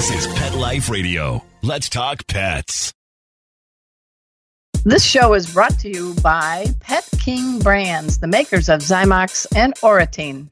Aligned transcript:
This 0.00 0.24
is 0.24 0.32
Pet 0.32 0.54
Life 0.54 0.88
Radio. 0.88 1.44
Let's 1.60 1.90
talk 1.90 2.26
pets. 2.26 2.90
This 4.82 5.04
show 5.04 5.34
is 5.34 5.52
brought 5.52 5.78
to 5.80 5.90
you 5.90 6.14
by 6.22 6.68
Pet 6.80 7.06
King 7.22 7.58
Brands, 7.58 8.16
the 8.16 8.26
makers 8.26 8.70
of 8.70 8.80
Zymox 8.80 9.46
and 9.54 9.74
Oratene. 9.82 10.48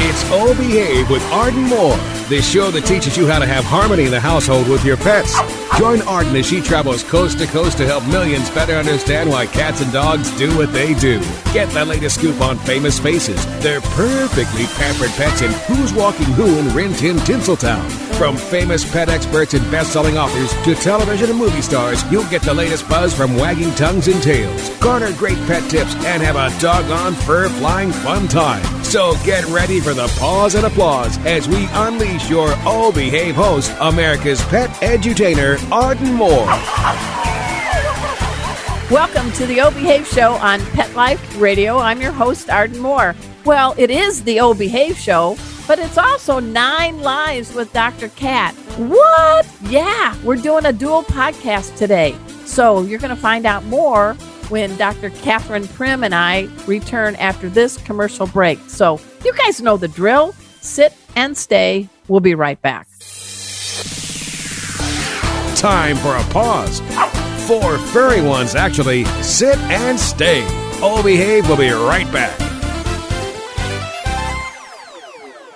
It's 0.00 0.24
Oh 0.32 0.56
Behave 0.58 1.08
with 1.08 1.22
Arden 1.30 1.62
Moore, 1.68 1.96
the 2.32 2.40
show 2.40 2.70
that 2.70 2.86
teaches 2.86 3.14
you 3.14 3.26
how 3.26 3.38
to 3.38 3.44
have 3.44 3.62
harmony 3.62 4.04
in 4.04 4.10
the 4.10 4.18
household 4.18 4.66
with 4.66 4.82
your 4.86 4.96
pets. 4.96 5.38
Join 5.78 6.00
Arden 6.02 6.34
as 6.34 6.46
she 6.46 6.62
travels 6.62 7.04
coast 7.04 7.38
to 7.40 7.46
coast 7.46 7.76
to 7.76 7.84
help 7.84 8.06
millions 8.06 8.48
better 8.50 8.72
understand 8.72 9.28
why 9.28 9.44
cats 9.44 9.82
and 9.82 9.92
dogs 9.92 10.34
do 10.38 10.56
what 10.56 10.72
they 10.72 10.94
do. 10.94 11.20
Get 11.52 11.68
the 11.70 11.84
latest 11.84 12.16
scoop 12.16 12.40
on 12.40 12.56
famous 12.56 12.98
faces, 12.98 13.44
their 13.60 13.82
perfectly 13.82 14.64
pampered 14.64 15.10
pets, 15.10 15.42
and 15.42 15.52
who's 15.52 15.92
walking 15.92 16.24
who 16.32 16.58
in 16.58 16.74
Rin 16.74 16.94
Tin 16.94 17.16
Tinseltown. 17.18 17.86
From 18.16 18.36
famous 18.36 18.90
pet 18.90 19.10
experts 19.10 19.52
and 19.52 19.70
best-selling 19.70 20.16
authors 20.16 20.54
to 20.64 20.74
television 20.76 21.28
and 21.28 21.38
movie 21.38 21.60
stars, 21.60 22.02
you'll 22.10 22.28
get 22.30 22.42
the 22.42 22.54
latest 22.54 22.88
buzz 22.88 23.14
from 23.14 23.36
wagging 23.36 23.74
tongues 23.74 24.08
and 24.08 24.22
tails. 24.22 24.70
Garner 24.78 25.12
great 25.14 25.38
pet 25.46 25.68
tips 25.70 25.94
and 26.06 26.22
have 26.22 26.36
a 26.36 26.60
doggone 26.60 27.14
fur-flying 27.14 27.92
fun 27.92 28.28
time. 28.28 28.64
So 28.84 29.14
get 29.24 29.44
ready 29.46 29.80
for 29.80 29.94
the 29.94 30.06
pause 30.18 30.54
and 30.54 30.66
applause 30.66 31.16
as 31.24 31.48
we 31.48 31.66
unleash 31.72 32.21
your 32.28 32.48
Oh 32.64 32.92
Behave 32.94 33.34
host, 33.34 33.74
America's 33.80 34.42
pet 34.44 34.70
edutainer, 34.80 35.58
Arden 35.70 36.12
Moore. 36.14 36.46
Welcome 38.90 39.32
to 39.32 39.46
the 39.46 39.60
O 39.60 39.70
Behave 39.70 40.06
Show 40.06 40.32
on 40.34 40.60
Pet 40.66 40.94
Life 40.94 41.40
Radio. 41.40 41.78
I'm 41.78 42.00
your 42.00 42.12
host, 42.12 42.50
Arden 42.50 42.78
Moore. 42.78 43.14
Well, 43.44 43.74
it 43.78 43.90
is 43.90 44.22
the 44.24 44.40
O 44.40 44.54
Behave 44.54 44.96
Show, 44.96 45.36
but 45.66 45.78
it's 45.78 45.98
also 45.98 46.38
Nine 46.40 47.00
Lives 47.00 47.54
with 47.54 47.72
Dr. 47.72 48.08
Cat. 48.08 48.54
What? 48.76 49.46
Yeah, 49.62 50.16
we're 50.22 50.36
doing 50.36 50.66
a 50.66 50.72
dual 50.72 51.02
podcast 51.04 51.76
today. 51.76 52.14
So 52.44 52.82
you're 52.82 52.98
going 52.98 53.14
to 53.14 53.20
find 53.20 53.46
out 53.46 53.64
more 53.64 54.14
when 54.48 54.76
Dr. 54.76 55.10
Catherine 55.10 55.64
Primm 55.64 56.04
and 56.04 56.14
I 56.14 56.48
return 56.66 57.16
after 57.16 57.48
this 57.48 57.78
commercial 57.78 58.26
break. 58.26 58.58
So 58.68 59.00
you 59.24 59.32
guys 59.32 59.62
know 59.62 59.76
the 59.76 59.88
drill. 59.88 60.32
Sit 60.60 60.94
and 61.16 61.36
stay. 61.36 61.88
We'll 62.08 62.20
be 62.20 62.34
right 62.34 62.60
back. 62.60 62.88
Time 65.56 65.96
for 65.96 66.16
a 66.16 66.24
pause. 66.32 66.80
Four 67.46 67.78
furry 67.78 68.20
ones, 68.20 68.54
actually. 68.54 69.04
Sit 69.22 69.58
and 69.58 69.98
stay. 69.98 70.42
Oh 70.84 71.02
Behave 71.04 71.46
We'll 71.46 71.56
be 71.56 71.70
right 71.70 72.10
back. 72.12 72.38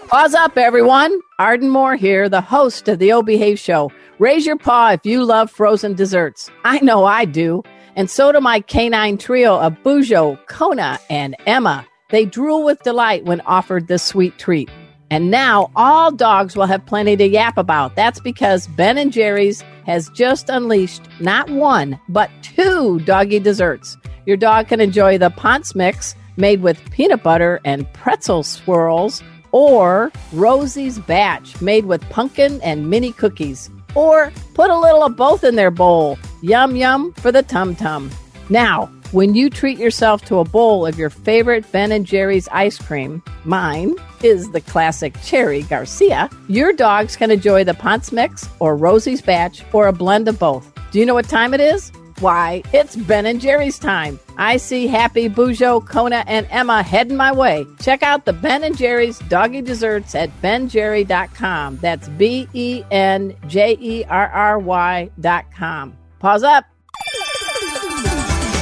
Pause 0.09 0.35
up, 0.35 0.57
everyone. 0.57 1.21
Arden 1.41 1.69
Moore 1.69 1.97
here, 1.97 2.29
the 2.29 2.41
host 2.41 2.87
of 2.87 3.01
the 3.01 3.13
O 3.13 3.23
Behave 3.23 3.59
Show. 3.59 3.91
Raise 4.21 4.47
your 4.47 4.57
paw 4.57 4.93
if 4.93 5.05
you 5.05 5.25
love 5.25 5.51
frozen 5.51 5.95
desserts. 5.95 6.49
I 6.65 6.79
know 6.79 7.05
I 7.05 7.25
do. 7.25 7.65
And 7.97 8.09
so 8.09 8.31
do 8.31 8.41
my 8.41 8.61
canine 8.61 9.19
trio 9.19 9.59
of 9.59 9.73
Bujo, 9.83 10.39
Kona, 10.47 10.99
and 11.11 11.35
Emma. 11.47 11.85
They 12.11 12.25
drool 12.25 12.65
with 12.65 12.83
delight 12.83 13.25
when 13.25 13.41
offered 13.43 13.89
this 13.89 14.05
sweet 14.05 14.39
treat. 14.39 14.71
And 15.11 15.31
now 15.31 15.71
all 15.77 16.11
dogs 16.11 16.57
will 16.57 16.67
have 16.67 16.85
plenty 16.87 17.17
to 17.17 17.27
yap 17.27 17.59
about. 17.59 17.95
That's 17.95 18.21
because 18.21 18.67
Ben 18.69 18.99
and 18.99 19.13
Jerry's 19.13 19.63
has 19.85 20.09
just 20.11 20.49
unleashed 20.49 21.03
not 21.21 21.49
one, 21.49 22.01
but 22.09 22.31
two 22.43 23.01
doggy 23.01 23.39
desserts. 23.39 23.97
Your 24.27 24.37
dog 24.37 24.69
can 24.69 24.81
enjoy 24.81 25.19
the 25.19 25.31
Pontch's 25.31 25.75
Mix 25.77 26.17
made 26.37 26.61
with 26.61 26.91
peanut 26.91 27.23
butter 27.23 27.61
and 27.65 27.91
pretzel 27.93 28.43
swirls, 28.43 29.23
or 29.53 30.11
Rosie's 30.33 30.99
Batch 30.99 31.61
made 31.61 31.87
with 31.87 32.03
pumpkin 32.11 32.61
and 32.63 32.91
mini 32.91 33.13
cookies. 33.13 33.71
Or 33.95 34.33
put 34.55 34.71
a 34.71 34.79
little 34.79 35.05
of 35.05 35.17
both 35.17 35.45
in 35.45 35.55
their 35.55 35.71
bowl. 35.71 36.19
Yum 36.43 36.77
yum 36.77 37.13
for 37.15 37.33
the 37.33 37.43
tum 37.43 37.77
tum. 37.77 38.11
Now, 38.51 38.91
when 39.13 39.35
you 39.35 39.51
treat 39.51 39.79
yourself 39.79 40.25
to 40.27 40.39
a 40.39 40.45
bowl 40.45 40.87
of 40.87 40.99
your 40.99 41.11
favorite 41.11 41.71
Ben 41.71 41.93
and 41.93 42.07
Jerry's 42.07 42.49
ice 42.49 42.79
cream, 42.79 43.23
mine 43.45 43.95
is 44.23 44.51
the 44.51 44.61
classic 44.61 45.15
Cherry 45.23 45.63
Garcia, 45.63 46.29
your 46.49 46.73
dogs 46.73 47.17
can 47.17 47.31
enjoy 47.31 47.65
the 47.65 47.75
Pontch's 47.75 48.13
Mix 48.13 48.49
or 48.59 48.77
Rosie's 48.77 49.23
Batch 49.23 49.65
or 49.73 49.87
a 49.87 49.93
blend 49.93 50.29
of 50.29 50.39
both. 50.39 50.73
Do 50.91 50.99
you 50.99 51.07
know 51.07 51.15
what 51.15 51.29
time 51.29 51.55
it 51.55 51.61
is? 51.61 51.93
Why, 52.21 52.63
it's 52.73 52.97
Ben 52.97 53.27
and 53.27 53.41
Jerry's 53.41 53.79
time. 53.79 54.19
I 54.39 54.57
see 54.57 54.87
Happy, 54.87 55.29
Bujo, 55.29 55.87
Kona, 55.87 56.25
and 56.27 56.47
Emma 56.51 56.83
heading 56.83 57.17
my 57.17 57.31
way. 57.31 57.67
Check 57.81 58.03
out 58.03 58.25
the 58.25 58.33
Ben 58.33 58.65
and 58.65 58.77
Jerry's 58.77 59.19
doggy 59.19 59.61
desserts 59.61 60.15
at 60.15 60.31
benjerry.com. 60.41 61.77
That's 61.77 62.09
B 62.09 62.49
E 62.55 62.83
N 62.91 63.37
J 63.47 63.77
E 63.79 64.05
R 64.05 64.29
R 64.29 64.59
Y.com. 64.59 65.97
Pause 66.19 66.43
up. 66.43 66.65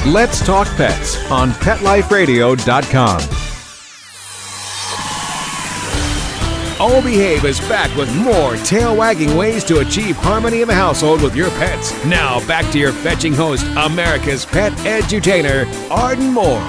Let's 0.05 0.45
talk 0.45 0.67
pets 0.77 1.17
on 1.31 1.49
PetLifeRadio.com. 1.49 3.21
Oh 6.79 7.01
Behave 7.03 7.43
is 7.43 7.59
back 7.61 7.95
with 7.97 8.15
more 8.15 8.55
tail 8.57 8.95
wagging 8.95 9.35
ways 9.35 9.63
to 9.63 9.79
achieve 9.79 10.15
harmony 10.15 10.61
in 10.61 10.67
the 10.67 10.75
household 10.75 11.23
with 11.23 11.35
your 11.35 11.49
pets. 11.51 11.91
Now 12.05 12.45
back 12.47 12.71
to 12.73 12.77
your 12.77 12.91
fetching 12.91 13.33
host, 13.33 13.65
America's 13.77 14.45
pet 14.45 14.73
edutainer, 14.83 15.65
Arden 15.89 16.31
Moore. 16.31 16.61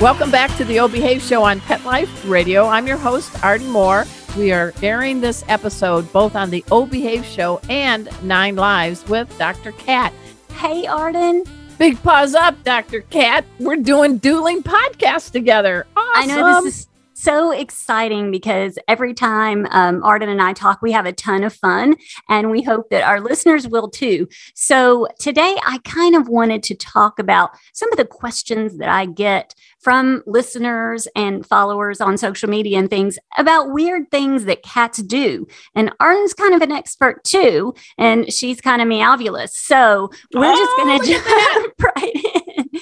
Welcome 0.00 0.32
back 0.32 0.56
to 0.56 0.64
the 0.64 0.80
O 0.80 0.88
Behave 0.88 1.22
Show 1.22 1.44
on 1.44 1.60
Pet 1.60 1.84
Life 1.84 2.24
Radio. 2.28 2.66
I'm 2.66 2.88
your 2.88 2.98
host, 2.98 3.44
Arden 3.44 3.70
Moore. 3.70 4.06
We 4.36 4.50
are 4.50 4.74
airing 4.82 5.20
this 5.20 5.44
episode 5.46 6.12
both 6.12 6.34
on 6.34 6.50
the 6.50 6.64
O 6.72 6.84
Behave 6.84 7.24
Show 7.24 7.60
and 7.70 8.08
Nine 8.24 8.56
Lives 8.56 9.06
with 9.06 9.32
Dr. 9.38 9.70
Cat. 9.70 10.12
Hey, 10.54 10.84
Arden. 10.88 11.44
Big 11.78 12.02
paws 12.02 12.34
up, 12.34 12.62
Dr. 12.64 13.02
Cat. 13.02 13.44
We're 13.58 13.76
doing 13.76 14.16
dueling 14.18 14.62
podcasts 14.62 15.30
together. 15.30 15.86
Awesome. 15.96 16.30
I 16.30 16.34
know 16.34 16.62
this 16.62 16.74
is 16.80 16.88
so 17.16 17.50
exciting 17.50 18.30
because 18.30 18.78
every 18.88 19.14
time 19.14 19.66
um, 19.70 20.02
Arden 20.04 20.28
and 20.28 20.42
I 20.42 20.52
talk, 20.52 20.82
we 20.82 20.92
have 20.92 21.06
a 21.06 21.12
ton 21.12 21.44
of 21.44 21.54
fun, 21.54 21.96
and 22.28 22.50
we 22.50 22.62
hope 22.62 22.90
that 22.90 23.04
our 23.04 23.20
listeners 23.20 23.66
will 23.66 23.88
too. 23.88 24.28
So 24.54 25.08
today, 25.18 25.56
I 25.64 25.78
kind 25.84 26.14
of 26.14 26.28
wanted 26.28 26.62
to 26.64 26.74
talk 26.74 27.18
about 27.18 27.50
some 27.72 27.90
of 27.90 27.96
the 27.98 28.04
questions 28.04 28.76
that 28.78 28.88
I 28.88 29.06
get 29.06 29.54
from 29.80 30.22
listeners 30.26 31.06
and 31.16 31.46
followers 31.46 32.00
on 32.00 32.18
social 32.18 32.48
media 32.50 32.78
and 32.78 32.90
things 32.90 33.18
about 33.38 33.70
weird 33.72 34.10
things 34.10 34.44
that 34.44 34.62
cats 34.62 34.98
do. 35.02 35.46
And 35.74 35.92
Arden's 36.00 36.34
kind 36.34 36.54
of 36.54 36.60
an 36.62 36.72
expert 36.72 37.24
too, 37.24 37.74
and 37.96 38.32
she's 38.32 38.60
kind 38.60 38.82
of 38.82 38.88
meowulous. 38.88 39.56
So 39.58 40.10
we're 40.34 40.52
Oh, 40.52 40.56
just 40.56 40.76
going 40.76 41.00
to 41.00 41.06
jump 41.06 41.74
right 41.96 42.14
in. 42.14 42.80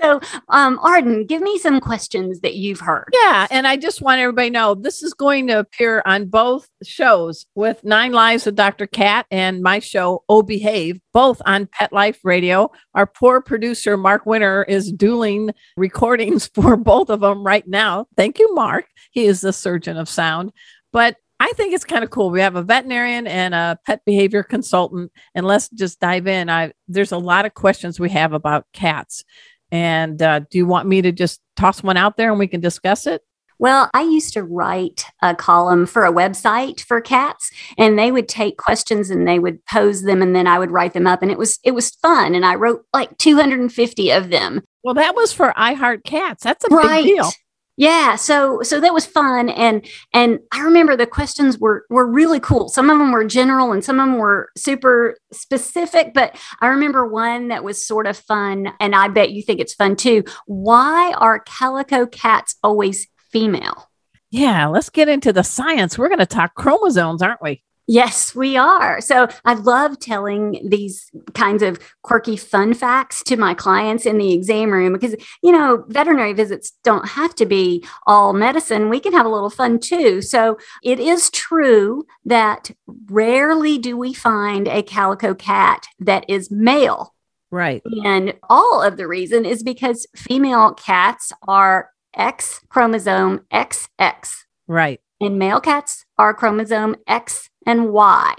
So, 0.00 0.20
um, 0.48 0.78
Arden, 0.82 1.26
give 1.26 1.42
me 1.42 1.58
some 1.58 1.80
questions 1.80 2.40
that 2.40 2.54
you've 2.54 2.80
heard. 2.80 3.08
Yeah, 3.12 3.46
and 3.50 3.66
I 3.66 3.76
just 3.76 4.02
want 4.02 4.20
everybody 4.20 4.48
to 4.48 4.52
know 4.52 4.74
this 4.74 5.02
is 5.02 5.14
going 5.14 5.46
to 5.48 5.58
appear 5.58 6.02
on 6.04 6.26
both 6.26 6.68
shows 6.82 7.46
with 7.54 7.82
Nine 7.84 8.12
Lives 8.12 8.46
with 8.46 8.56
Dr. 8.56 8.86
Cat 8.86 9.26
and 9.30 9.62
my 9.62 9.78
show, 9.78 10.24
Oh 10.28 10.42
Behave, 10.42 11.00
both 11.12 11.40
on 11.46 11.66
Pet 11.66 11.92
Life 11.92 12.20
Radio. 12.24 12.70
Our 12.94 13.06
poor 13.06 13.40
producer, 13.40 13.96
Mark 13.96 14.26
Winter, 14.26 14.64
is 14.64 14.92
dueling 14.92 15.50
recordings 15.76 16.46
for 16.54 16.76
both 16.76 17.10
of 17.10 17.20
them 17.20 17.44
right 17.44 17.66
now. 17.66 18.06
Thank 18.16 18.38
you, 18.38 18.54
Mark. 18.54 18.86
He 19.12 19.26
is 19.26 19.40
the 19.40 19.52
surgeon 19.52 19.96
of 19.96 20.08
sound. 20.08 20.52
But 20.92 21.16
I 21.40 21.52
think 21.56 21.74
it's 21.74 21.84
kind 21.84 22.04
of 22.04 22.10
cool. 22.10 22.30
We 22.30 22.40
have 22.40 22.56
a 22.56 22.62
veterinarian 22.62 23.26
and 23.26 23.54
a 23.54 23.78
pet 23.84 24.02
behavior 24.06 24.42
consultant, 24.42 25.10
and 25.34 25.44
let's 25.44 25.68
just 25.68 26.00
dive 26.00 26.26
in. 26.26 26.48
I 26.48 26.72
there's 26.86 27.12
a 27.12 27.18
lot 27.18 27.44
of 27.44 27.54
questions 27.54 27.98
we 27.98 28.10
have 28.10 28.32
about 28.32 28.66
cats. 28.72 29.24
And 29.70 30.20
uh, 30.22 30.40
do 30.50 30.58
you 30.58 30.66
want 30.66 30.88
me 30.88 31.02
to 31.02 31.12
just 31.12 31.40
toss 31.56 31.82
one 31.82 31.96
out 31.96 32.16
there 32.16 32.30
and 32.30 32.38
we 32.38 32.46
can 32.46 32.60
discuss 32.60 33.06
it? 33.06 33.22
Well, 33.58 33.88
I 33.94 34.02
used 34.02 34.32
to 34.34 34.42
write 34.42 35.04
a 35.22 35.34
column 35.34 35.86
for 35.86 36.04
a 36.04 36.12
website 36.12 36.80
for 36.80 37.00
cats 37.00 37.50
and 37.78 37.98
they 37.98 38.10
would 38.10 38.28
take 38.28 38.58
questions 38.58 39.10
and 39.10 39.26
they 39.26 39.38
would 39.38 39.64
pose 39.66 40.02
them 40.02 40.22
and 40.22 40.34
then 40.34 40.46
I 40.46 40.58
would 40.58 40.70
write 40.70 40.92
them 40.92 41.06
up 41.06 41.22
and 41.22 41.30
it 41.30 41.38
was 41.38 41.58
it 41.62 41.70
was 41.70 41.90
fun 41.90 42.34
and 42.34 42.44
I 42.44 42.56
wrote 42.56 42.84
like 42.92 43.16
250 43.18 44.10
of 44.10 44.30
them. 44.30 44.62
Well, 44.82 44.94
that 44.94 45.14
was 45.14 45.32
for 45.32 45.52
I 45.56 45.74
Heart 45.74 46.04
Cats. 46.04 46.42
That's 46.42 46.64
a 46.64 46.68
right. 46.68 47.04
big 47.04 47.14
deal. 47.14 47.30
Yeah, 47.76 48.14
so 48.14 48.62
so 48.62 48.80
that 48.80 48.94
was 48.94 49.04
fun 49.04 49.48
and 49.48 49.84
and 50.12 50.38
I 50.52 50.62
remember 50.62 50.96
the 50.96 51.06
questions 51.06 51.58
were 51.58 51.84
were 51.90 52.06
really 52.06 52.38
cool. 52.38 52.68
Some 52.68 52.88
of 52.88 52.98
them 52.98 53.10
were 53.10 53.24
general 53.24 53.72
and 53.72 53.84
some 53.84 53.98
of 53.98 54.06
them 54.06 54.18
were 54.18 54.48
super 54.56 55.16
specific, 55.32 56.14
but 56.14 56.36
I 56.60 56.68
remember 56.68 57.04
one 57.06 57.48
that 57.48 57.64
was 57.64 57.84
sort 57.84 58.06
of 58.06 58.16
fun 58.16 58.72
and 58.78 58.94
I 58.94 59.08
bet 59.08 59.32
you 59.32 59.42
think 59.42 59.60
it's 59.60 59.74
fun 59.74 59.96
too. 59.96 60.22
Why 60.46 61.14
are 61.16 61.40
calico 61.40 62.06
cats 62.06 62.54
always 62.62 63.08
female? 63.32 63.90
Yeah, 64.30 64.66
let's 64.66 64.90
get 64.90 65.08
into 65.08 65.32
the 65.32 65.44
science. 65.44 65.98
We're 65.98 66.08
going 66.08 66.18
to 66.18 66.26
talk 66.26 66.54
chromosomes, 66.54 67.22
aren't 67.22 67.42
we? 67.42 67.62
Yes, 67.86 68.34
we 68.34 68.56
are. 68.56 69.00
So 69.00 69.28
I 69.44 69.54
love 69.54 69.98
telling 69.98 70.66
these 70.66 71.10
kinds 71.34 71.62
of 71.62 71.78
quirky 72.02 72.36
fun 72.36 72.72
facts 72.72 73.22
to 73.24 73.36
my 73.36 73.52
clients 73.52 74.06
in 74.06 74.16
the 74.16 74.32
exam 74.32 74.70
room 74.70 74.94
because, 74.94 75.14
you 75.42 75.52
know, 75.52 75.84
veterinary 75.88 76.32
visits 76.32 76.72
don't 76.82 77.06
have 77.08 77.34
to 77.34 77.46
be 77.46 77.84
all 78.06 78.32
medicine. 78.32 78.88
We 78.88 79.00
can 79.00 79.12
have 79.12 79.26
a 79.26 79.30
little 79.30 79.50
fun 79.50 79.80
too. 79.80 80.22
So 80.22 80.56
it 80.82 80.98
is 80.98 81.30
true 81.30 82.06
that 82.24 82.70
rarely 83.10 83.76
do 83.76 83.98
we 83.98 84.14
find 84.14 84.66
a 84.66 84.82
calico 84.82 85.34
cat 85.34 85.86
that 85.98 86.24
is 86.26 86.50
male. 86.50 87.14
Right. 87.50 87.82
And 88.04 88.34
all 88.48 88.82
of 88.82 88.96
the 88.96 89.06
reason 89.06 89.44
is 89.44 89.62
because 89.62 90.06
female 90.16 90.72
cats 90.72 91.32
are 91.46 91.90
X 92.14 92.60
chromosome 92.68 93.44
XX. 93.52 94.44
Right. 94.66 95.00
And 95.20 95.38
male 95.38 95.60
cats 95.60 96.04
are 96.18 96.34
chromosome 96.34 96.96
X 97.06 97.48
and 97.66 97.90
Y. 97.90 98.34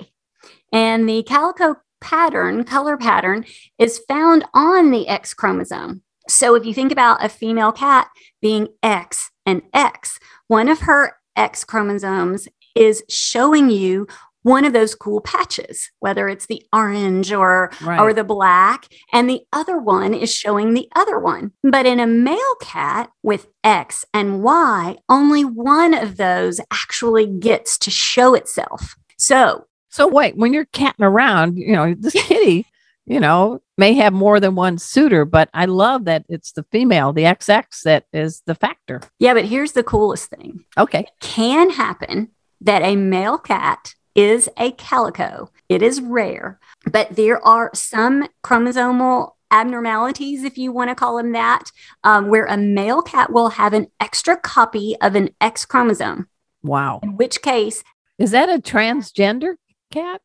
And 0.71 1.07
the 1.07 1.23
calico 1.23 1.77
pattern, 2.01 2.63
color 2.63 2.97
pattern, 2.97 3.45
is 3.79 4.01
found 4.07 4.45
on 4.53 4.91
the 4.91 5.07
X 5.07 5.33
chromosome. 5.33 6.01
So 6.27 6.55
if 6.55 6.65
you 6.65 6.73
think 6.73 6.91
about 6.91 7.23
a 7.23 7.29
female 7.29 7.71
cat 7.71 8.09
being 8.41 8.67
X 8.83 9.31
and 9.45 9.61
X, 9.73 10.19
one 10.47 10.69
of 10.69 10.81
her 10.81 11.17
X 11.35 11.63
chromosomes 11.63 12.47
is 12.75 13.03
showing 13.09 13.69
you 13.69 14.07
one 14.45 14.63
of 14.63 14.73
those 14.73 14.93
cool 14.93 15.21
patches, 15.21 15.89
whether 15.99 16.29
it's 16.29 16.45
the 16.45 16.61
orange 16.71 17.33
or 17.33 17.71
Right. 17.81 17.99
or 17.99 18.13
the 18.13 18.23
black, 18.23 18.87
and 19.11 19.27
the 19.27 19.41
other 19.51 19.79
one 19.79 20.13
is 20.13 20.31
showing 20.31 20.73
the 20.75 20.87
other 20.95 21.17
one. 21.17 21.51
But 21.63 21.87
in 21.87 21.99
a 21.99 22.05
male 22.05 22.55
cat 22.61 23.09
with 23.23 23.47
X 23.63 24.05
and 24.13 24.43
Y, 24.43 24.97
only 25.09 25.43
one 25.43 25.95
of 25.95 26.17
those 26.17 26.61
actually 26.71 27.25
gets 27.25 27.77
to 27.79 27.89
show 27.89 28.35
itself. 28.35 28.95
So, 29.17 29.65
So 29.89 30.07
wait, 30.07 30.37
when 30.37 30.53
you're 30.53 30.65
catting 30.65 31.05
around, 31.05 31.57
you 31.57 31.71
know, 31.73 31.95
this 31.97 32.13
kitty, 32.27 32.67
you 33.07 33.19
know, 33.19 33.61
may 33.79 33.93
have 33.95 34.13
more 34.13 34.39
than 34.39 34.53
one 34.55 34.77
suitor, 34.77 35.25
but 35.25 35.49
I 35.55 35.65
love 35.65 36.05
that 36.05 36.23
it's 36.29 36.51
the 36.51 36.63
female, 36.71 37.13
the 37.13 37.23
XX 37.23 37.81
that 37.83 38.05
is 38.13 38.43
the 38.45 38.53
factor. 38.55 39.01
yeah, 39.19 39.33
but 39.33 39.45
here's 39.45 39.71
the 39.71 39.83
coolest 39.83 40.29
thing. 40.29 40.65
Okay. 40.77 41.07
Can 41.19 41.71
happen 41.71 42.29
that 42.61 42.81
a 42.83 42.95
male 42.95 43.37
cat 43.37 43.95
is 44.15 44.49
a 44.57 44.71
calico. 44.71 45.51
It 45.69 45.81
is 45.81 46.01
rare, 46.01 46.59
but 46.91 47.15
there 47.15 47.45
are 47.45 47.69
some 47.73 48.27
chromosomal 48.43 49.31
abnormalities, 49.51 50.43
if 50.43 50.57
you 50.57 50.71
want 50.71 50.89
to 50.89 50.95
call 50.95 51.17
them 51.17 51.31
that, 51.33 51.71
um, 52.03 52.27
where 52.29 52.45
a 52.45 52.57
male 52.57 53.01
cat 53.01 53.31
will 53.31 53.49
have 53.49 53.73
an 53.73 53.87
extra 53.99 54.35
copy 54.37 54.95
of 55.01 55.15
an 55.15 55.29
X 55.39 55.65
chromosome, 55.65 56.27
Wow. 56.63 56.99
in 57.03 57.15
which 57.17 57.41
case, 57.41 57.83
Is 58.17 58.31
that 58.31 58.49
a 58.49 58.59
transgender 58.61 59.55
cat? 59.91 60.21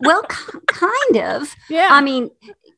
well, 0.00 0.22
k- 0.22 0.58
kind 0.68 1.16
of. 1.16 1.54
Yeah. 1.68 1.88
I 1.90 2.00
mean, 2.00 2.30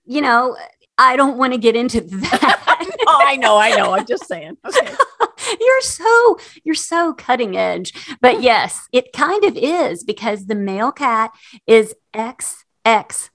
you 0.05 0.21
know, 0.21 0.57
I 0.99 1.17
don't 1.17 1.37
want 1.39 1.53
to 1.53 1.59
get 1.59 1.75
into 1.77 2.01
that. 2.01 2.87
oh, 3.07 3.23
I 3.27 3.37
know, 3.37 3.57
I 3.57 3.71
know. 3.77 3.93
I'm 3.95 4.07
just 4.07 4.27
saying. 4.27 4.57
Okay. 4.65 4.95
you're 5.61 5.81
so 5.81 6.39
you're 6.65 6.75
so 6.75 7.13
cutting 7.15 7.57
edge 7.57 7.93
but 8.21 8.43
yes 8.43 8.87
it 8.93 9.13
kind 9.13 9.45
of 9.45 9.57
is 9.57 10.05
because 10.05 10.47
the 10.47 10.55
male 10.55 10.93
cat 10.93 11.31
is 11.67 11.95
xxy 12.15 13.29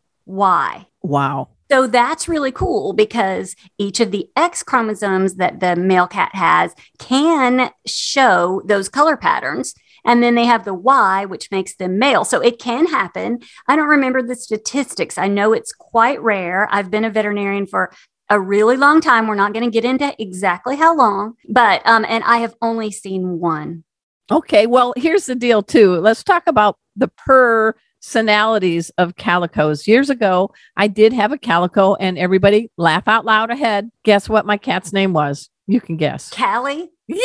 Wow. 1.01 1.49
so 1.71 1.87
that's 1.87 2.27
really 2.27 2.51
cool 2.51 2.93
because 2.93 3.55
each 3.77 3.99
of 3.99 4.11
the 4.11 4.27
X 4.35 4.63
chromosomes 4.63 5.35
that 5.35 5.59
the 5.59 5.75
male 5.75 6.07
cat 6.07 6.29
has 6.33 6.75
can 6.99 7.71
show 7.87 8.61
those 8.65 8.89
color 8.89 9.17
patterns. 9.17 9.73
And 10.05 10.23
then 10.23 10.35
they 10.35 10.45
have 10.45 10.63
the 10.65 10.73
Y, 10.73 11.25
which 11.25 11.51
makes 11.51 11.75
them 11.75 11.99
male. 11.99 12.23
So 12.23 12.39
it 12.39 12.57
can 12.57 12.85
happen. 12.87 13.39
I 13.67 13.75
don't 13.75 13.87
remember 13.89 14.21
the 14.21 14.35
statistics. 14.35 15.17
I 15.17 15.27
know 15.27 15.51
it's 15.51 15.73
quite 15.73 16.21
rare. 16.21 16.67
I've 16.71 16.89
been 16.89 17.03
a 17.05 17.09
veterinarian 17.09 17.67
for 17.67 17.91
a 18.29 18.39
really 18.39 18.77
long 18.77 19.01
time. 19.01 19.27
We're 19.27 19.35
not 19.35 19.53
going 19.53 19.65
to 19.65 19.71
get 19.71 19.85
into 19.85 20.13
exactly 20.21 20.75
how 20.75 20.95
long, 20.95 21.35
but, 21.49 21.85
um, 21.85 22.05
and 22.07 22.23
I 22.23 22.37
have 22.37 22.55
only 22.61 22.91
seen 22.91 23.39
one. 23.39 23.83
Okay. 24.31 24.67
Well, 24.67 24.93
here's 24.95 25.25
the 25.25 25.35
deal, 25.35 25.63
too. 25.63 25.95
Let's 25.95 26.23
talk 26.23 26.43
about 26.45 26.77
the 26.95 27.07
personalities 27.07 28.91
of 28.97 29.15
calicos. 29.15 29.87
Years 29.87 30.09
ago, 30.09 30.51
I 30.77 30.87
did 30.87 31.13
have 31.13 31.31
a 31.31 31.37
calico, 31.37 31.95
and 31.95 32.17
everybody 32.17 32.71
laugh 32.77 33.07
out 33.07 33.25
loud 33.25 33.49
ahead. 33.49 33.89
Guess 34.03 34.29
what 34.29 34.45
my 34.45 34.57
cat's 34.57 34.93
name 34.93 35.13
was? 35.13 35.49
You 35.67 35.81
can 35.81 35.97
guess. 35.97 36.29
Callie? 36.29 36.89
Yeah. 37.07 37.19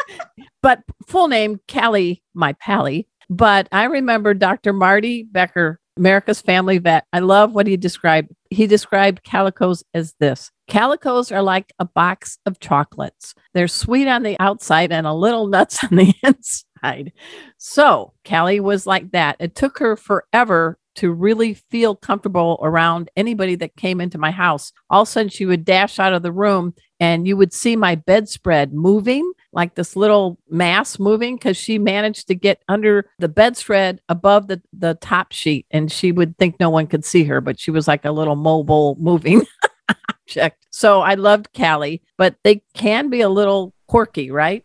but 0.62 0.80
full 1.06 1.28
name, 1.28 1.60
Callie, 1.70 2.22
my 2.34 2.54
pally. 2.54 3.06
But 3.30 3.68
I 3.72 3.84
remember 3.84 4.34
Dr. 4.34 4.72
Marty 4.72 5.22
Becker, 5.22 5.80
America's 5.96 6.40
family 6.40 6.78
vet. 6.78 7.04
I 7.12 7.20
love 7.20 7.52
what 7.52 7.66
he 7.66 7.76
described. 7.76 8.30
He 8.50 8.66
described 8.66 9.24
calicos 9.24 9.82
as 9.94 10.14
this 10.20 10.50
calicos 10.68 11.30
are 11.30 11.42
like 11.42 11.72
a 11.78 11.84
box 11.84 12.38
of 12.46 12.60
chocolates. 12.60 13.34
They're 13.52 13.68
sweet 13.68 14.08
on 14.08 14.22
the 14.22 14.36
outside 14.40 14.90
and 14.90 15.06
a 15.06 15.12
little 15.12 15.46
nuts 15.48 15.84
on 15.84 15.96
the 15.96 16.14
inside. 16.22 17.12
So 17.58 18.14
Callie 18.26 18.60
was 18.60 18.86
like 18.86 19.10
that. 19.12 19.36
It 19.38 19.54
took 19.54 19.78
her 19.78 19.96
forever 19.96 20.78
to 20.94 21.12
really 21.12 21.54
feel 21.54 21.94
comfortable 21.94 22.58
around 22.62 23.10
anybody 23.16 23.54
that 23.56 23.76
came 23.76 24.00
into 24.00 24.18
my 24.18 24.30
house. 24.30 24.72
All 24.90 25.02
of 25.02 25.08
a 25.08 25.10
sudden, 25.10 25.28
she 25.30 25.46
would 25.46 25.64
dash 25.64 25.98
out 25.98 26.12
of 26.12 26.22
the 26.22 26.32
room 26.32 26.74
and 27.00 27.26
you 27.26 27.36
would 27.36 27.52
see 27.52 27.76
my 27.76 27.94
bedspread 27.94 28.72
moving 28.72 29.30
like 29.52 29.74
this 29.74 29.96
little 29.96 30.38
mass 30.48 30.98
moving 30.98 31.36
because 31.36 31.56
she 31.56 31.78
managed 31.78 32.28
to 32.28 32.34
get 32.34 32.62
under 32.68 33.10
the 33.18 33.28
bedspread 33.28 34.00
above 34.08 34.48
the, 34.48 34.62
the 34.72 34.94
top 34.94 35.32
sheet 35.32 35.66
and 35.70 35.92
she 35.92 36.12
would 36.12 36.36
think 36.38 36.58
no 36.58 36.70
one 36.70 36.86
could 36.86 37.04
see 37.04 37.24
her, 37.24 37.40
but 37.40 37.60
she 37.60 37.70
was 37.70 37.86
like 37.86 38.04
a 38.04 38.12
little 38.12 38.36
mobile 38.36 38.96
moving 38.98 39.42
object. 40.08 40.66
So 40.70 41.00
I 41.00 41.14
loved 41.14 41.48
Callie, 41.56 42.02
but 42.16 42.36
they 42.44 42.62
can 42.74 43.10
be 43.10 43.20
a 43.20 43.28
little 43.28 43.74
quirky, 43.86 44.30
right? 44.30 44.64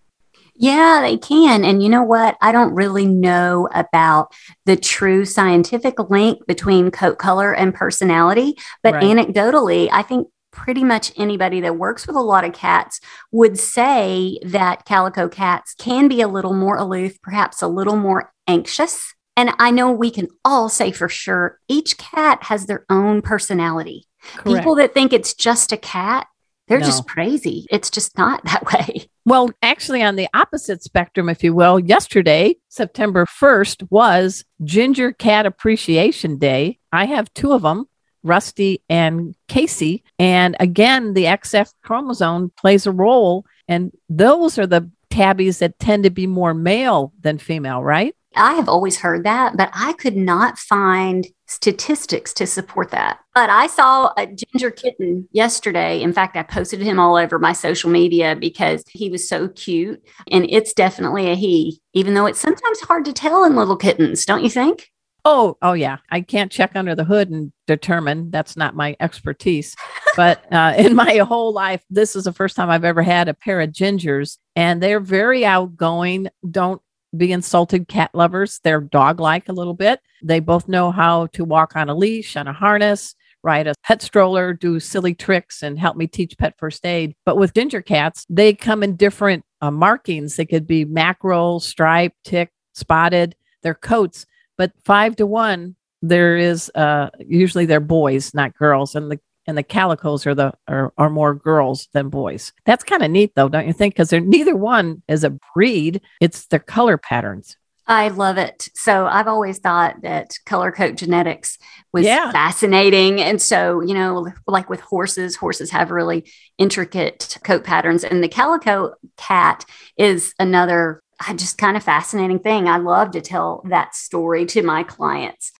Yeah, 0.60 1.02
they 1.02 1.18
can. 1.18 1.64
And 1.64 1.84
you 1.84 1.90
know 1.90 2.02
what? 2.02 2.36
I 2.42 2.52
don't 2.52 2.74
really 2.74 3.06
know 3.06 3.70
about 3.76 4.34
the 4.66 4.76
true 4.76 5.24
scientific 5.24 6.10
link 6.10 6.48
between 6.48 6.90
coat 6.90 7.20
color 7.20 7.54
and 7.54 7.76
personality, 7.76 8.56
but 8.82 8.96
Right. 8.96 9.04
anecdotally, 9.04 9.88
I 9.92 10.02
think 10.02 10.28
pretty 10.58 10.84
much 10.84 11.14
anybody 11.16 11.62
that 11.62 11.78
works 11.78 12.08
with 12.08 12.16
a 12.16 12.20
lot 12.22 12.44
of 12.44 12.52
cats 12.52 13.00
would 13.32 13.58
say 13.58 14.38
that 14.44 14.84
calico 14.86 15.30
cats 15.30 15.74
can 15.78 16.08
be 16.10 16.20
a 16.20 16.28
little 16.28 16.54
more 16.54 16.76
aloof, 16.78 17.22
perhaps 17.22 17.62
a 17.62 17.68
little 17.68 17.96
more 17.96 18.34
anxious. 18.48 19.14
And 19.38 19.52
I 19.60 19.70
know 19.70 19.92
we 19.92 20.10
can 20.10 20.28
all 20.44 20.68
say 20.68 20.92
for 20.92 21.08
sure 21.08 21.60
each 21.70 21.98
cat 22.00 22.44
has 22.44 22.66
their 22.66 22.86
own 22.90 23.22
personality. 23.22 24.08
Correct. 24.36 24.58
People 24.58 24.76
that 24.76 24.96
think 24.96 25.14
it's 25.14 25.36
just 25.36 25.72
a 25.72 25.78
cat, 25.78 26.26
they're 26.68 26.80
No. 26.80 26.86
just 26.88 27.08
crazy. 27.08 27.68
It's 27.70 27.92
just 27.92 28.18
not 28.18 28.44
that 28.46 28.66
way. 28.66 29.10
Well, 29.26 29.52
actually, 29.62 30.02
on 30.02 30.16
the 30.16 30.28
opposite 30.34 30.82
spectrum, 30.84 31.30
if 31.30 31.44
you 31.44 31.54
will, 31.54 31.80
yesterday, 31.80 32.56
September 32.70 33.26
1st, 33.26 33.88
was 33.92 34.44
Ginger 34.64 35.12
Cat 35.12 35.46
Appreciation 35.46 36.38
Day. 36.40 36.80
I 36.92 37.06
have 37.06 37.32
two 37.34 37.52
of 37.54 37.62
them, 37.62 37.86
Rusty 38.28 38.82
and 38.90 39.36
Casey. 39.48 40.04
And 40.20 40.56
again, 40.60 41.14
the 41.14 41.26
XF 41.26 41.74
chromosome 41.84 42.52
plays 42.58 42.86
a 42.86 42.92
role. 42.92 43.46
And 43.68 43.92
those 44.10 44.58
are 44.58 44.68
the 44.68 44.90
tabbies 45.10 45.60
that 45.60 45.80
tend 45.80 46.04
to 46.04 46.10
be 46.10 46.28
more 46.28 46.54
male 46.54 47.14
than 47.22 47.38
female, 47.38 47.84
right? 47.84 48.14
I 48.36 48.54
have 48.54 48.70
always 48.70 48.98
heard 48.98 49.24
that, 49.24 49.58
but 49.58 49.72
I 49.74 49.94
could 49.94 50.16
not 50.16 50.60
find 50.60 51.26
statistics 51.48 52.34
to 52.34 52.46
support 52.46 52.92
that. 52.92 53.20
But 53.34 53.50
I 53.50 53.68
saw 53.68 54.14
a 54.18 54.28
ginger 54.28 54.70
kitten 54.70 55.28
yesterday. 55.32 56.02
In 56.02 56.14
fact, 56.14 56.38
I 56.38 56.44
posted 56.44 56.82
him 56.82 57.00
all 57.00 57.16
over 57.16 57.40
my 57.40 57.54
social 57.54 57.90
media 57.90 58.36
because 58.36 58.84
he 58.90 59.10
was 59.10 59.28
so 59.28 59.48
cute. 59.50 60.04
And 60.32 60.46
it's 60.50 60.74
definitely 60.74 61.32
a 61.32 61.36
he, 61.36 61.82
even 61.94 62.14
though 62.14 62.26
it's 62.26 62.40
sometimes 62.40 62.82
hard 62.82 63.06
to 63.06 63.14
tell 63.14 63.44
in 63.44 63.56
little 63.56 63.78
kittens, 63.78 64.26
don't 64.26 64.44
you 64.44 64.50
think? 64.50 64.92
Oh, 65.30 65.58
oh 65.62 65.74
yeah. 65.74 65.98
I 66.10 66.22
can't 66.22 66.50
check 66.50 66.72
under 66.78 66.96
the 66.96 67.04
hood 67.04 67.30
and 67.30 67.52
determine. 67.68 68.32
That's 68.32 68.56
not 68.56 68.78
my 68.78 68.96
expertise. 69.02 69.76
But 70.16 70.42
uh, 70.54 70.74
in 70.78 70.96
my 70.96 71.18
whole 71.18 71.52
life, 71.52 71.84
this 71.90 72.16
is 72.16 72.24
the 72.24 72.32
first 72.32 72.56
time 72.56 72.70
I've 72.70 72.86
ever 72.86 73.02
had 73.02 73.28
a 73.28 73.34
pair 73.34 73.60
of 73.60 73.72
gingers, 73.72 74.38
and 74.56 74.82
they're 74.82 75.02
very 75.02 75.46
outgoing. 75.46 76.30
Don't 76.50 76.82
be 77.18 77.34
insulted, 77.34 77.90
cat 77.90 78.12
lovers. 78.14 78.62
They're 78.64 78.80
dog 78.80 79.20
like 79.20 79.50
a 79.50 79.54
little 79.54 79.74
bit. 79.74 80.00
They 80.24 80.40
both 80.40 80.70
know 80.70 80.92
how 80.92 81.28
to 81.34 81.44
walk 81.44 81.76
on 81.76 81.90
a 81.90 81.96
leash, 81.96 82.38
on 82.38 82.48
a 82.48 82.54
harness, 82.54 83.14
ride 83.44 83.68
a 83.68 83.74
pet 83.84 84.02
stroller, 84.02 84.54
do 84.54 84.80
silly 84.80 85.14
tricks, 85.14 85.62
and 85.62 85.78
help 85.78 85.98
me 85.98 86.08
teach 86.08 86.38
pet 86.38 86.54
first 86.58 86.86
aid. 86.86 87.16
But 87.26 87.38
with 87.38 87.54
ginger 87.54 87.82
cats, 87.82 88.26
they 88.30 88.54
come 88.54 88.82
in 88.82 88.96
different 88.96 89.44
uh, 89.60 89.72
markings. 89.72 90.38
They 90.38 90.46
could 90.46 90.66
be 90.66 90.86
mackerel, 90.86 91.60
stripe, 91.60 92.14
tick, 92.24 92.54
spotted, 92.74 93.36
their 93.62 93.76
coats. 93.76 94.26
But 94.58 94.72
five 94.86 95.16
to 95.18 95.26
one, 95.28 95.76
there 96.02 96.38
is 96.38 96.72
uh, 96.76 97.10
usually 97.20 97.66
they're 97.66 97.80
boys, 97.80 98.34
not 98.34 98.56
girls, 98.56 98.96
and 98.96 99.12
the 99.12 99.20
and 99.48 99.58
the 99.58 99.64
calicos 99.64 100.26
are 100.26 100.36
the 100.36 100.54
are, 100.68 100.94
are 100.98 101.10
more 101.10 101.34
girls 101.34 101.88
than 101.94 102.10
boys. 102.10 102.52
That's 102.66 102.84
kind 102.84 103.02
of 103.04 103.10
neat 103.12 103.34
though, 103.36 103.50
don't 103.50 103.68
you 103.68 103.74
think? 103.74 103.94
Because 103.94 104.10
they're 104.10 104.20
neither 104.20 104.56
one 104.56 105.04
is 105.08 105.24
a 105.24 105.38
breed. 105.56 106.02
It's 106.20 106.48
their 106.48 106.60
color 106.60 106.98
patterns. 106.98 107.56
I 107.90 108.10
love 108.10 108.38
it. 108.38 108.68
So 108.74 109.08
I've 109.08 109.30
always 109.30 109.60
thought 109.60 110.02
that 110.02 110.34
color 110.46 110.74
code 110.74 110.98
genetics 110.98 111.58
was 111.94 112.06
Yeah. 112.06 112.34
fascinating. 112.34 113.22
And 113.22 113.42
so, 113.42 113.80
you 113.82 113.94
know, 113.94 114.28
like 114.46 114.70
with 114.70 114.82
horses, 114.82 115.38
horses 115.38 115.72
have 115.72 115.90
really 115.90 116.30
intricate 116.58 117.38
coat 117.46 117.64
patterns. 117.64 118.04
And 118.04 118.22
the 118.22 118.28
calico 118.28 118.94
cat 119.16 119.64
is 119.96 120.34
another 120.38 121.02
just 121.36 121.58
kind 121.58 121.76
of 121.78 121.84
fascinating 121.84 122.40
thing. 122.40 122.68
I 122.68 122.78
love 122.78 123.12
to 123.12 123.22
tell 123.22 123.64
that 123.70 123.96
story 123.96 124.46
to 124.48 124.62
my 124.62 124.84
clients. 124.84 125.52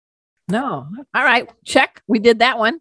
No. 0.50 0.88
All 1.14 1.24
right. 1.24 1.50
Check. 1.66 2.02
We 2.08 2.20
did 2.20 2.40
that 2.40 2.58
one. 2.58 2.80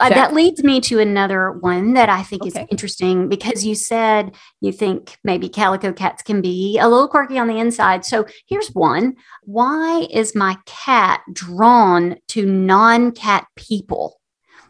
Uh, 0.00 0.10
that 0.10 0.32
leads 0.32 0.62
me 0.62 0.80
to 0.80 1.00
another 1.00 1.50
one 1.50 1.94
that 1.94 2.08
I 2.08 2.22
think 2.22 2.42
Okay. 2.42 2.60
is 2.60 2.66
interesting 2.70 3.28
because 3.28 3.66
you 3.66 3.74
said 3.74 4.36
you 4.60 4.70
think 4.70 5.16
maybe 5.24 5.48
calico 5.48 5.92
cats 5.92 6.22
can 6.22 6.40
be 6.40 6.78
a 6.78 6.88
little 6.88 7.08
quirky 7.08 7.36
on 7.36 7.48
the 7.48 7.58
inside. 7.58 8.04
So 8.04 8.24
here's 8.46 8.68
one. 8.68 9.16
Why 9.42 10.06
is 10.08 10.36
my 10.36 10.56
cat 10.66 11.22
drawn 11.32 12.16
to 12.28 12.46
non 12.46 13.10
cat 13.10 13.48
people? 13.56 14.17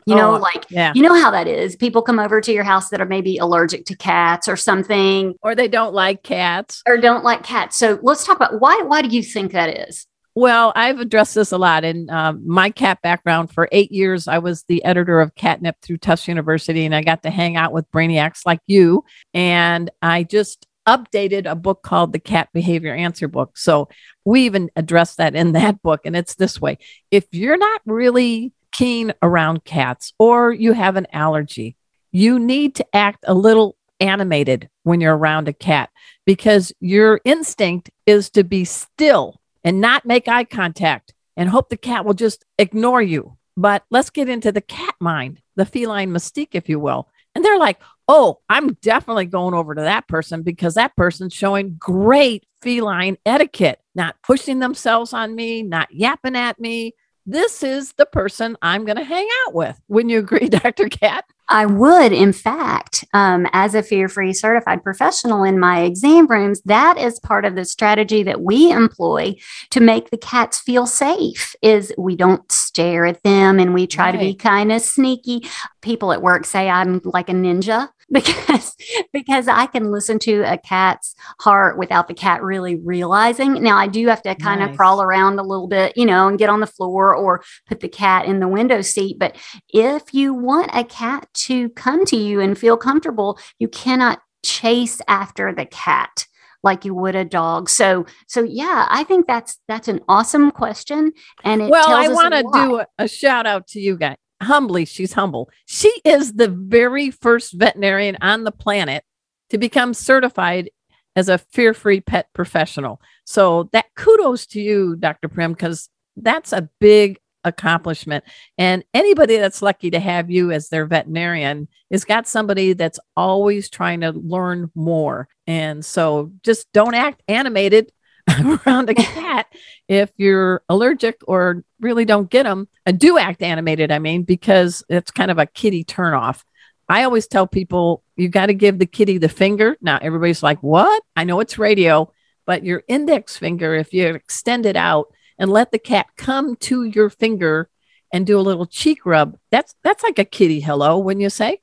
You 0.09 0.17
know, 0.17 0.37
Oh, 0.37 0.39
like, 0.39 0.65
Yeah. 0.71 0.93
you 0.95 1.03
know 1.03 1.15
how 1.15 1.31
that 1.31 1.47
is. 1.47 1.77
People 1.77 2.03
come 2.03 2.19
over 2.19 2.41
to 2.41 2.53
your 2.53 2.65
house 2.65 2.89
that 2.91 3.01
are 3.01 3.07
maybe 3.07 3.39
allergic 3.39 3.85
to 3.87 3.97
cats 3.97 4.49
or 4.49 4.57
something 4.57 5.35
Or 5.43 5.55
they 5.55 5.69
don't 5.69 5.95
like 5.95 6.23
cats. 6.23 6.83
or 6.87 6.97
don't 6.97 7.25
like 7.25 7.43
cats. 7.43 7.77
So 7.77 7.99
let's 8.03 8.25
talk 8.25 8.37
about 8.37 8.61
why 8.61 8.83
why 8.87 9.03
do 9.03 9.09
you 9.09 9.23
think 9.23 9.53
that 9.53 9.89
is? 9.89 10.07
Well, 10.35 10.73
I've 10.77 11.01
addressed 11.01 11.35
this 11.35 11.51
a 11.51 11.59
lot 11.59 11.83
in 11.85 12.09
um, 12.11 12.43
my 12.47 12.71
cat 12.71 13.01
background. 13.03 13.51
For 13.53 13.69
eight 13.73 13.91
years, 13.91 14.29
I 14.29 14.39
was 14.39 14.63
the 14.69 14.85
editor 14.85 15.21
of 15.21 15.35
Catnip 15.35 15.75
through 15.83 15.97
Tufts 15.97 16.29
University, 16.29 16.87
and 16.87 16.95
I 16.95 17.03
got 17.03 17.25
to 17.25 17.31
hang 17.31 17.57
out 17.57 17.73
with 17.73 17.91
brainiacs 17.91 18.43
like 18.47 18.61
you. 18.69 19.05
And 19.35 19.91
I 20.01 20.23
just 20.23 20.65
updated 20.87 21.51
a 21.51 21.57
book 21.57 21.83
called 21.83 22.13
the 22.13 22.21
Cat 22.21 22.51
Behavior 22.55 22.95
Answer 22.95 23.27
Book. 23.27 23.59
So 23.59 23.89
we 24.25 24.43
even 24.47 24.71
addressed 24.77 25.17
that 25.17 25.35
in 25.35 25.53
that 25.53 25.83
book. 25.83 26.03
And 26.05 26.15
it's 26.17 26.37
this 26.37 26.61
way 26.61 26.79
if 27.11 27.27
you're 27.33 27.59
not 27.59 27.81
really 27.85 28.53
keen 28.79 29.13
around 29.23 29.65
cats 29.65 30.13
or 30.21 30.53
you 30.53 30.73
have 30.73 30.95
an 30.95 31.07
allergy, 31.13 31.77
you 32.13 32.39
need 32.39 32.77
to 32.77 32.87
act 32.95 33.25
a 33.27 33.35
little 33.35 33.77
animated 33.99 34.71
when 34.85 35.01
you're 35.01 35.17
around 35.17 35.49
a 35.49 35.53
cat 35.53 35.91
because 36.25 36.73
your 36.79 37.21
instinct 37.25 37.91
is 38.07 38.31
to 38.31 38.45
be 38.45 38.65
still 38.65 39.41
and 39.65 39.81
not 39.81 40.07
make 40.07 40.29
eye 40.29 40.45
contact 40.45 41.13
and 41.37 41.49
hope 41.49 41.71
the 41.71 41.77
cat 41.77 42.05
will 42.05 42.15
just 42.15 42.45
ignore 42.57 43.03
you. 43.03 43.37
But 43.57 43.83
let's 43.91 44.11
get 44.11 44.29
into 44.29 44.53
the 44.53 44.61
cat 44.61 44.95
mind, 45.01 45.43
the 45.57 45.67
feline 45.67 46.11
mystique, 46.11 46.51
if 46.53 46.69
you 46.69 46.79
will. 46.79 47.09
And 47.35 47.45
they're 47.45 47.59
like, 47.59 47.81
oh, 48.07 48.39
I'm 48.49 48.75
definitely 48.75 49.27
going 49.27 49.55
over 49.55 49.75
to 49.75 49.81
that 49.81 50.07
person 50.07 50.43
because 50.43 50.75
that 50.75 50.95
person's 50.95 51.35
showing 51.35 51.75
great 51.81 52.47
feline 52.63 53.19
etiquette, 53.27 53.81
not 53.97 54.15
pushing 54.23 54.61
themselves 54.61 55.13
on 55.13 55.35
me, 55.35 55.65
not 55.65 55.93
yapping 55.93 56.37
at 56.37 56.61
me. 56.61 56.95
This 57.31 57.63
is 57.63 57.93
the 57.93 58.07
person 58.07 58.57
I'm 58.63 58.87
going 58.87 58.97
to 58.97 59.05
hang 59.05 59.29
out 59.45 59.55
with. 59.55 59.79
Wouldn't 59.89 60.11
you 60.11 60.19
agree, 60.19 60.49
Dr. 60.49 60.89
Cat? 60.89 61.27
I 61.51 61.67
would, 61.67 62.11
in 62.11 62.33
fact, 62.33 63.05
um, 63.13 63.47
as 63.53 63.75
a 63.75 63.83
fear 63.83 64.09
free 64.09 64.33
certified 64.33 64.83
professional 64.83 65.45
in 65.45 65.59
my 65.59 65.83
exam 65.83 66.27
rooms, 66.27 66.63
that 66.65 66.97
is 66.97 67.21
part 67.21 67.45
of 67.45 67.55
the 67.55 67.67
strategy 67.67 68.23
that 68.23 68.41
we 68.41 68.71
employ 68.71 69.35
to 69.69 69.81
make 69.81 70.09
the 70.09 70.17
cats 70.17 70.59
feel 70.59 70.87
safe 70.87 71.55
is 71.61 71.93
we 71.99 72.17
don't 72.17 72.51
stare 72.51 73.05
at 73.05 73.23
them 73.25 73.59
and 73.59 73.75
we 73.75 73.87
try 73.87 74.11
to 74.11 74.17
be 74.17 74.35
kind 74.35 74.73
of 74.73 74.81
sneaky. 74.81 75.47
People 75.83 76.15
at 76.15 76.23
work 76.23 76.47
say 76.47 76.71
I'm 76.71 77.03
like 77.05 77.29
a 77.29 77.33
ninja 77.33 77.91
because 78.13 78.75
because 79.13 79.49
I 79.49 79.67
can 79.67 79.91
listen 79.91 80.19
to 80.21 80.41
a 80.41 80.57
cat's 80.57 81.15
heart 81.41 81.77
without 81.77 82.09
the 82.09 82.15
cat 82.15 82.43
really 82.43 82.77
realizing. 82.77 83.63
Now 83.63 83.77
I 83.77 83.87
do 83.87 84.07
have 84.09 84.23
to 84.23 84.35
kind 84.35 84.63
of 84.63 84.75
crawl 84.77 85.03
around 85.03 85.39
a 85.39 85.43
little 85.43 85.69
bit, 85.69 85.95
you 85.95 86.07
know, 86.07 86.27
and 86.27 86.39
get 86.39 86.49
on 86.49 86.61
the 86.61 86.67
floor 86.67 87.15
or 87.15 87.43
put 87.67 87.81
the 87.81 87.89
cat 87.89 88.25
in 88.25 88.41
the 88.41 88.49
window 88.49 88.81
seat, 88.81 89.19
but 89.19 89.37
if 89.69 90.15
you 90.15 90.33
want 90.33 90.71
a 90.73 90.85
cat 90.85 91.29
to 91.35 91.69
come 91.71 92.07
to 92.07 92.17
you 92.17 92.41
and 92.41 92.57
feel 92.59 92.79
comfortable, 92.79 93.39
you 93.59 93.69
cannot 93.69 94.21
chase 94.43 95.03
after 95.07 95.53
the 95.53 95.67
cat 95.67 96.27
like 96.63 96.85
you 96.85 96.95
would 96.95 97.15
a 97.15 97.25
dog. 97.25 97.69
So 97.69 98.07
so 98.27 98.43
yeah, 98.43 98.87
I 98.89 99.05
think 99.05 99.27
that's 99.27 99.59
that's 99.69 99.89
an 99.89 100.01
awesome 100.09 100.51
question 100.51 101.13
and 101.45 101.61
it 101.61 101.71
well, 101.71 101.93
I 101.93 102.09
want 102.09 102.33
to 102.33 102.43
do 102.43 102.79
a, 102.79 102.87
a 102.99 103.09
shout 103.09 103.47
out 103.47 103.67
to 103.69 103.81
you 103.81 103.99
guys. 103.99 104.17
Humbly, 104.43 104.85
she's 104.85 105.15
humble. 105.15 105.51
She 105.67 105.93
is 106.05 106.35
the 106.35 106.49
very 106.49 107.11
first 107.11 107.55
veterinarian 107.55 108.17
on 108.21 108.45
the 108.45 108.53
planet 108.53 109.05
to 109.51 109.59
become 109.59 109.95
certified 109.95 110.71
as 111.17 111.29
a 111.29 111.39
fear 111.39 111.75
free 111.75 112.01
pet 112.01 112.29
professional. 112.33 113.01
So, 113.25 113.69
that 113.73 113.87
kudos 113.97 114.47
to 114.49 114.61
you, 114.61 114.97
Dr. 114.97 115.29
Primm, 115.29 115.51
because 115.51 115.89
that's 116.17 116.53
a 116.53 116.69
big 116.81 117.19
accomplishment. 117.43 118.25
And 118.57 118.85
anybody 118.95 119.37
that's 119.37 119.63
lucky 119.63 119.91
to 119.91 120.01
have 120.01 120.31
you 120.31 120.53
as 120.53 120.69
their 120.69 120.87
veterinarian 120.87 121.67
has 121.91 122.05
got 122.05 122.29
somebody 122.29 122.73
that's 122.73 123.01
always 123.17 123.69
trying 123.69 124.03
to 124.03 124.13
learn 124.13 124.71
more. 124.77 125.29
And 125.49 125.85
so, 125.85 126.31
just 126.45 126.73
don't 126.73 126.95
act 126.95 127.23
animated 127.27 127.91
around 128.45 128.91
a 128.91 128.95
cat 128.95 129.47
if 129.89 130.11
you're 130.17 130.63
allergic 130.69 131.21
or 131.27 131.65
really 131.81 132.05
don't 132.05 132.31
get 132.31 132.45
them 132.45 132.69
and 132.87 132.99
do 132.99 133.19
act 133.19 133.43
animated 133.43 133.91
i 133.91 133.99
mean 133.99 134.23
because 134.23 134.85
it's 134.89 135.11
kind 135.11 135.31
of 135.31 135.39
a 135.39 135.47
kitty 135.47 135.85
turnoff. 135.85 136.45
I 136.91 137.03
always 137.03 137.27
tell 137.27 137.47
people 137.47 138.03
you 138.17 138.29
got 138.29 138.47
to 138.47 138.55
give 138.55 138.79
the 138.79 138.87
kitty 138.87 139.19
the 139.19 139.29
finger. 139.29 139.77
Now 139.83 139.99
everybody's 140.01 140.43
like 140.43 140.63
what? 140.63 141.03
I 141.15 141.25
know 141.25 141.41
it's 141.41 141.59
radio 141.59 142.13
but 142.49 142.65
your 142.65 142.83
index 142.89 143.37
finger 143.37 143.75
if 143.75 143.93
you 143.93 144.07
extend 144.09 144.65
it 144.65 144.75
out 144.75 145.13
and 145.39 145.51
let 145.51 145.71
the 145.71 145.79
cat 145.79 146.07
come 146.17 146.57
to 146.57 146.85
your 146.85 147.11
finger 147.11 147.69
and 148.11 148.27
do 148.27 148.41
a 148.41 148.49
little 148.49 148.67
cheek 148.67 149.05
rub 149.05 149.37
that's 149.53 149.75
that's 149.85 150.03
like 150.03 150.19
a 150.19 150.25
kitty 150.25 150.59
hello 150.59 150.99
when 150.99 151.21
you 151.21 151.29
say 151.29 151.61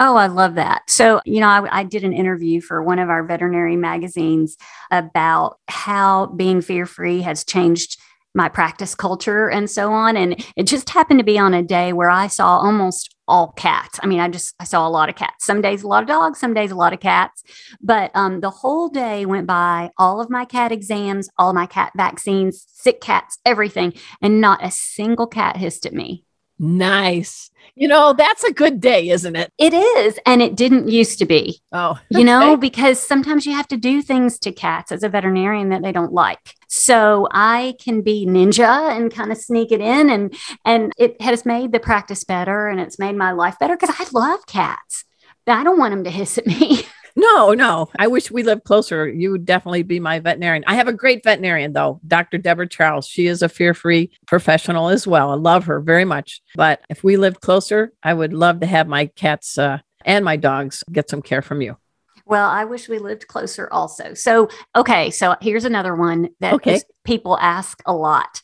Oh, 0.00 0.14
I 0.14 0.28
love 0.28 0.54
that. 0.54 0.88
So, 0.88 1.20
you 1.24 1.40
know, 1.40 1.48
I, 1.48 1.80
I 1.80 1.82
did 1.82 2.04
an 2.04 2.12
interview 2.12 2.60
for 2.60 2.82
one 2.82 3.00
of 3.00 3.10
our 3.10 3.24
veterinary 3.24 3.76
magazines 3.76 4.56
about 4.92 5.58
how 5.68 6.26
being 6.26 6.60
fear 6.60 6.86
free 6.86 7.22
has 7.22 7.44
changed 7.44 8.00
my 8.32 8.48
practice 8.48 8.94
culture 8.94 9.48
and 9.50 9.68
so 9.68 9.92
on. 9.92 10.16
And 10.16 10.44
it 10.54 10.64
just 10.64 10.90
happened 10.90 11.18
to 11.18 11.24
be 11.24 11.38
on 11.38 11.52
a 11.52 11.62
day 11.62 11.92
where 11.92 12.10
I 12.10 12.28
saw 12.28 12.58
almost 12.58 13.16
all 13.26 13.52
cats. 13.56 13.98
I 14.00 14.06
mean, 14.06 14.20
I 14.20 14.28
just 14.28 14.54
I 14.60 14.64
saw 14.64 14.86
a 14.86 14.88
lot 14.90 15.08
of 15.08 15.16
cats. 15.16 15.44
Some 15.44 15.60
days 15.60 15.82
a 15.82 15.88
lot 15.88 16.04
of 16.04 16.08
dogs, 16.08 16.38
some 16.38 16.54
days 16.54 16.70
a 16.70 16.76
lot 16.76 16.92
of 16.92 17.00
cats. 17.00 17.42
But 17.80 18.12
um, 18.14 18.40
the 18.40 18.50
whole 18.50 18.88
day 18.88 19.26
went 19.26 19.48
by. 19.48 19.90
All 19.98 20.20
of 20.20 20.30
my 20.30 20.44
cat 20.44 20.70
exams, 20.70 21.28
all 21.38 21.52
my 21.52 21.66
cat 21.66 21.92
vaccines, 21.96 22.64
sick 22.72 23.00
cats, 23.00 23.38
everything, 23.44 23.94
and 24.22 24.40
not 24.40 24.64
a 24.64 24.70
single 24.70 25.26
cat 25.26 25.56
hissed 25.56 25.84
at 25.86 25.92
me. 25.92 26.24
Nice 26.58 27.50
you 27.74 27.86
know 27.86 28.12
that's 28.12 28.42
a 28.44 28.52
good 28.52 28.80
day 28.80 29.08
isn't 29.08 29.36
it 29.36 29.52
It 29.58 29.72
is, 29.72 30.18
and 30.26 30.42
it 30.42 30.56
didn't 30.56 30.88
used 30.88 31.18
to 31.20 31.26
be. 31.26 31.60
oh 31.72 31.98
you 32.10 32.24
know, 32.24 32.56
because 32.56 33.00
sometimes 33.00 33.46
you 33.46 33.52
have 33.52 33.68
to 33.68 33.76
do 33.76 34.02
things 34.02 34.38
to 34.40 34.52
cats 34.52 34.90
as 34.90 35.02
a 35.02 35.08
veterinarian 35.08 35.68
that 35.68 35.82
they 35.82 35.92
don't 35.92 36.12
like. 36.12 36.54
So 36.68 37.28
I 37.30 37.74
can 37.80 38.02
be 38.02 38.26
ninja 38.26 38.96
and 38.96 39.12
kind 39.12 39.30
of 39.30 39.38
sneak 39.38 39.70
it 39.72 39.80
in 39.80 40.10
and 40.10 40.34
and 40.64 40.92
it 40.98 41.20
has 41.20 41.46
made 41.46 41.72
the 41.72 41.80
practice 41.80 42.24
better 42.24 42.68
and 42.68 42.80
it's 42.80 42.98
made 42.98 43.16
my 43.16 43.32
life 43.32 43.56
better 43.58 43.76
because 43.76 43.94
I 43.98 44.06
love 44.12 44.46
cats. 44.46 45.04
But 45.46 45.56
I 45.56 45.64
don't 45.64 45.78
want 45.78 45.92
them 45.92 46.04
to 46.04 46.10
hiss 46.10 46.36
at 46.38 46.46
me. 46.46 46.82
No, 47.18 47.52
no. 47.52 47.88
I 47.98 48.06
wish 48.06 48.30
we 48.30 48.44
lived 48.44 48.62
closer. 48.62 49.08
You 49.08 49.32
would 49.32 49.44
definitely 49.44 49.82
be 49.82 49.98
my 49.98 50.20
veterinarian. 50.20 50.62
I 50.68 50.76
have 50.76 50.86
a 50.86 50.92
great 50.92 51.24
veterinarian, 51.24 51.72
though, 51.72 52.00
Dr. 52.06 52.38
Deborah 52.38 52.68
Charles. 52.68 53.08
She 53.08 53.26
is 53.26 53.42
a 53.42 53.48
fear 53.48 53.74
free 53.74 54.12
professional 54.28 54.88
as 54.88 55.04
well. 55.04 55.30
I 55.30 55.34
love 55.34 55.64
her 55.64 55.80
very 55.80 56.04
much. 56.04 56.40
But 56.54 56.80
if 56.88 57.02
we 57.02 57.16
lived 57.16 57.40
closer, 57.40 57.92
I 58.04 58.14
would 58.14 58.32
love 58.32 58.60
to 58.60 58.66
have 58.66 58.86
my 58.86 59.06
cats 59.06 59.58
uh, 59.58 59.78
and 60.04 60.24
my 60.24 60.36
dogs 60.36 60.84
get 60.92 61.10
some 61.10 61.20
care 61.20 61.42
from 61.42 61.60
you. 61.60 61.76
Well, 62.24 62.48
I 62.48 62.64
wish 62.64 62.88
we 62.88 63.00
lived 63.00 63.26
closer 63.26 63.68
also. 63.72 64.14
So, 64.14 64.48
okay, 64.76 65.10
so 65.10 65.34
here's 65.40 65.64
another 65.64 65.96
one 65.96 66.28
that 66.38 66.54
Okay. 66.54 66.80
people 67.02 67.36
ask 67.40 67.82
a 67.84 67.92
lot. 67.92 68.42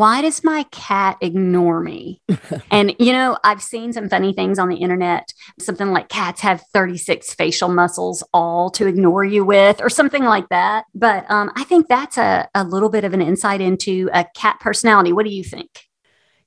Why 0.00 0.22
does 0.22 0.42
my 0.42 0.62
cat 0.70 1.18
ignore 1.20 1.78
me? 1.78 2.22
and 2.70 2.96
you 2.98 3.12
know, 3.12 3.36
I've 3.44 3.60
seen 3.60 3.92
some 3.92 4.08
funny 4.08 4.32
things 4.32 4.58
on 4.58 4.70
the 4.70 4.76
internet, 4.76 5.30
something 5.58 5.92
like 5.92 6.08
cats 6.08 6.40
have 6.40 6.62
36 6.72 7.34
facial 7.34 7.68
muscles 7.68 8.24
all 8.32 8.70
to 8.70 8.86
ignore 8.86 9.26
you 9.26 9.44
with, 9.44 9.82
or 9.82 9.90
something 9.90 10.24
like 10.24 10.48
that. 10.48 10.86
But 10.94 11.30
um, 11.30 11.52
I 11.54 11.64
think 11.64 11.86
that's 11.86 12.16
a, 12.16 12.48
a 12.54 12.64
little 12.64 12.88
bit 12.88 13.04
of 13.04 13.12
an 13.12 13.20
insight 13.20 13.60
into 13.60 14.08
a 14.14 14.24
cat 14.34 14.58
personality. 14.58 15.12
What 15.12 15.26
do 15.26 15.32
you 15.32 15.44
think? 15.44 15.68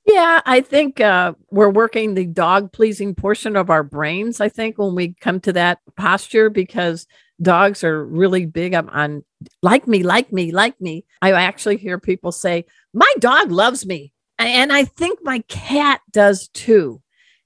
Yeah, 0.04 0.40
I 0.44 0.60
think 0.60 1.00
uh, 1.00 1.34
we're 1.52 1.70
working 1.70 2.14
the 2.14 2.26
dog 2.26 2.72
pleasing 2.72 3.14
portion 3.14 3.54
of 3.54 3.70
our 3.70 3.84
brains. 3.84 4.40
I 4.40 4.48
think 4.48 4.78
when 4.78 4.96
we 4.96 5.14
come 5.20 5.38
to 5.42 5.52
that 5.52 5.78
posture, 5.96 6.50
because 6.50 7.06
dogs 7.42 7.84
are 7.84 8.04
really 8.04 8.46
big 8.46 8.74
on, 8.74 8.88
on 8.90 9.24
like 9.62 9.86
me, 9.86 10.02
like 10.02 10.32
me, 10.32 10.52
like 10.52 10.80
me. 10.80 11.04
I 11.22 11.32
actually 11.32 11.76
hear 11.76 11.98
people 11.98 12.32
say, 12.32 12.64
My 12.92 13.12
dog 13.18 13.50
loves 13.50 13.86
me. 13.86 14.12
And 14.38 14.72
I 14.72 14.84
think 14.84 15.20
my 15.22 15.40
cat 15.48 16.00
does 16.10 16.48
too. 16.48 17.00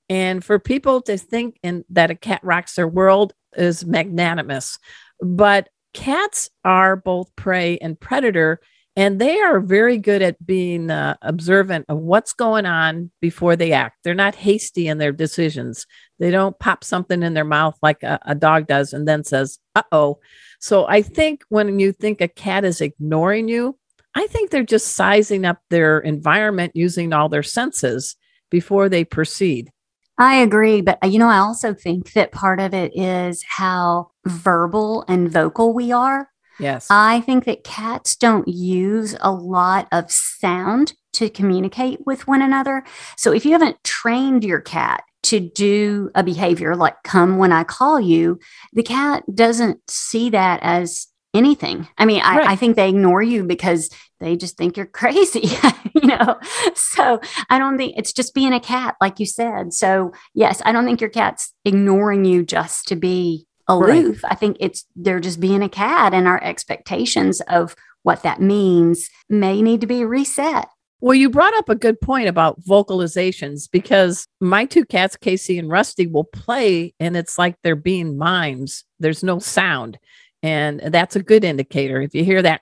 And 0.09 0.43
for 0.43 0.59
people 0.59 1.03
to 1.03 1.19
think 1.19 1.59
in, 1.63 1.85
that 1.91 2.11
a 2.11 2.15
cat 2.15 2.41
rocks 2.43 2.75
their 2.75 2.89
world 2.89 3.35
is 3.57 3.85
magnanimous. 3.85 4.79
But 5.21 5.69
cats 5.93 6.49
are 6.65 6.97
both 6.97 7.35
prey 7.37 7.79
and 7.79 7.99
predator. 7.99 8.61
And 8.99 9.21
they 9.21 9.39
are 9.39 9.61
very 9.61 9.97
good 9.97 10.23
at 10.23 10.45
being 10.45 10.91
uh, 10.91 11.17
observant 11.23 11.87
of 11.89 11.99
what's 11.99 12.33
going 12.33 12.67
on 12.67 13.13
before 13.21 13.55
they 13.55 13.71
act. 13.71 13.99
They're 14.03 14.13
not 14.13 14.35
hasty 14.35 14.89
in 14.89 14.99
their 14.99 15.13
decisions. 15.13 15.87
They 16.19 16.33
don't 16.33 16.59
pop 16.59 16.83
something 16.83 17.23
in 17.23 17.33
their 17.33 17.45
mouth 17.45 17.79
like 17.81 18.03
a, 18.03 18.19
a 18.23 18.35
dog 18.35 18.67
does 18.67 18.93
and 18.93 19.07
then 19.07 19.23
says, 19.23 19.61
uh 19.77 19.85
oh. 19.93 20.19
So 20.59 20.89
I 20.89 21.03
think 21.03 21.45
when 21.49 21.79
you 21.79 21.93
think 21.93 22.21
a 22.21 22.27
cat 22.27 22.65
is 22.65 22.81
ignoring 22.81 23.47
you, 23.47 23.79
I 24.17 24.27
think 24.27 24.51
they're 24.51 24.65
just 24.65 24.97
sizing 24.97 25.45
up 25.45 25.61
their 25.71 26.01
environment 26.01 26.73
using 26.75 27.13
all 27.13 27.29
their 27.29 27.45
senses 27.45 28.17
before 28.51 28.89
they 28.89 29.05
proceed. 29.05 29.71
I 30.19 30.39
agree. 30.39 30.81
But, 30.81 30.99
uh, 31.05 31.07
you 31.07 31.21
know, 31.21 31.29
I 31.29 31.39
also 31.39 31.73
think 31.73 32.15
that 32.15 32.33
part 32.33 32.59
of 32.59 32.75
it 32.75 32.91
is 32.97 33.45
how 33.47 34.11
verbal 34.27 35.05
and 35.07 35.31
vocal 35.31 35.73
we 35.73 35.93
are. 35.93 36.29
Yes. 36.59 36.87
I 36.91 37.21
think 37.21 37.45
that 37.45 37.65
cats 37.65 38.17
don't 38.17 38.49
use 38.49 39.17
a 39.21 39.33
lot 39.33 39.89
of 39.93 40.11
sound 40.11 40.95
to 41.15 41.31
communicate 41.31 42.07
with 42.07 42.27
one 42.27 42.43
another. 42.43 42.85
So 43.17 43.33
if 43.33 43.45
you 43.45 43.53
haven't 43.53 43.83
trained 43.85 44.45
your 44.45 44.61
cat 44.61 45.03
to 45.25 45.41
do 45.41 46.11
a 46.15 46.23
behavior 46.23 46.77
like 46.77 47.03
come 47.03 47.39
when 47.39 47.53
I 47.53 47.65
call 47.65 48.01
you, 48.01 48.39
the 48.73 48.83
cat 48.83 49.25
doesn't 49.33 49.81
see 49.91 50.31
that 50.31 50.61
as 50.63 51.09
anything. 51.35 51.89
I 51.99 52.07
mean, 52.07 52.23
I, 52.23 52.39
right. 52.39 52.49
I, 52.49 52.57
think 52.57 52.77
they 52.77 52.89
ignore 52.89 53.23
you 53.23 53.45
because 53.45 53.91
they 54.21 54.37
just 54.37 54.57
think 54.57 54.77
you're 54.77 54.87
crazy, 55.01 55.49
you 55.95 56.09
know? 56.09 56.39
So 56.75 57.21
I 57.51 57.59
don't 57.59 57.77
think 57.77 57.95
it's 57.97 58.13
just 58.13 58.35
being 58.35 58.53
a 58.53 58.61
cat, 58.61 58.97
like 59.01 59.19
you 59.21 59.27
said. 59.27 59.73
So, 59.75 60.13
yes, 60.35 60.63
I 60.65 60.73
don't 60.73 60.85
think 60.85 61.01
your 61.01 61.11
cat's 61.11 61.53
ignoring 61.65 62.25
you 62.25 62.45
just 62.45 62.89
to 62.89 62.97
be 62.97 63.48
aloof. 63.69 64.23
Right. 64.23 64.33
I 64.33 64.35
think 64.35 64.57
it's 64.61 64.85
they're 64.97 65.21
just 65.21 65.41
being 65.41 65.63
a 65.63 65.69
cat, 65.69 66.15
and 66.15 66.27
our 66.27 66.43
expectations 66.43 67.41
of 67.43 67.77
what 68.03 68.23
that 68.23 68.41
means 68.41 69.11
may 69.29 69.63
need 69.63 69.81
to 69.83 69.87
be 69.87 70.05
reset. 70.05 70.69
Well, 71.01 71.15
you 71.15 71.31
brought 71.31 71.55
up 71.55 71.69
a 71.69 71.77
good 71.77 72.01
point 72.01 72.29
about 72.29 72.61
vocalizations 72.63 73.71
because 73.71 74.27
my 74.41 74.65
two 74.65 74.85
cats, 74.85 75.17
Casey 75.17 75.57
and 75.57 75.71
Rusty, 75.71 76.09
will 76.09 76.25
play 76.25 76.93
and 76.99 77.17
it's 77.17 77.39
like 77.39 77.55
they're 77.63 77.77
being 77.77 78.19
mimes. 78.19 78.85
There's 78.99 79.23
no 79.23 79.39
sound. 79.39 79.99
And 80.43 80.81
that's 80.81 81.15
a 81.15 81.23
good 81.23 81.45
indicator. 81.45 82.01
If 82.01 82.15
you 82.15 82.25
hear 82.25 82.43
that, 82.43 82.61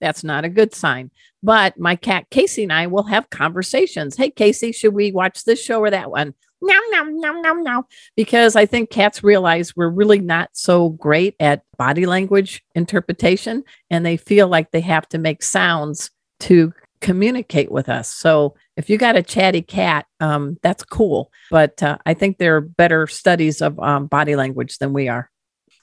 that's 0.00 0.24
not 0.24 0.44
a 0.44 0.50
good 0.50 0.74
sign. 0.74 1.10
But 1.42 1.78
my 1.78 1.96
cat 1.96 2.26
Casey 2.30 2.64
and 2.64 2.72
I 2.72 2.86
will 2.86 3.04
have 3.04 3.30
conversations. 3.30 4.16
Hey, 4.16 4.30
Casey, 4.30 4.72
should 4.72 4.92
we 4.92 5.12
watch 5.12 5.44
this 5.44 5.62
show 5.62 5.80
or 5.80 5.90
that 5.90 6.10
one? 6.10 6.34
No, 6.62 6.78
no, 6.90 7.04
no, 7.04 7.40
no, 7.40 7.54
no. 7.54 7.84
Because 8.16 8.56
I 8.56 8.66
think 8.66 8.90
cats 8.90 9.22
realize 9.22 9.76
we're 9.76 9.90
really 9.90 10.20
not 10.20 10.50
so 10.52 10.90
great 10.90 11.34
at 11.38 11.62
body 11.76 12.06
language 12.06 12.62
interpretation, 12.74 13.62
and 13.90 14.04
they 14.04 14.16
feel 14.16 14.48
like 14.48 14.70
they 14.70 14.80
have 14.80 15.08
to 15.10 15.18
make 15.18 15.42
sounds 15.42 16.10
to 16.40 16.72
communicate 17.00 17.70
with 17.70 17.88
us. 17.88 18.08
So 18.12 18.54
if 18.76 18.88
you 18.88 18.98
got 18.98 19.16
a 19.16 19.22
chatty 19.22 19.62
cat, 19.62 20.06
um, 20.20 20.58
that's 20.62 20.82
cool. 20.82 21.30
But 21.50 21.82
uh, 21.82 21.98
I 22.06 22.14
think 22.14 22.38
there 22.38 22.56
are 22.56 22.60
better 22.60 23.06
studies 23.06 23.60
of 23.60 23.78
um, 23.78 24.06
body 24.06 24.34
language 24.34 24.78
than 24.78 24.92
we 24.92 25.08
are. 25.08 25.30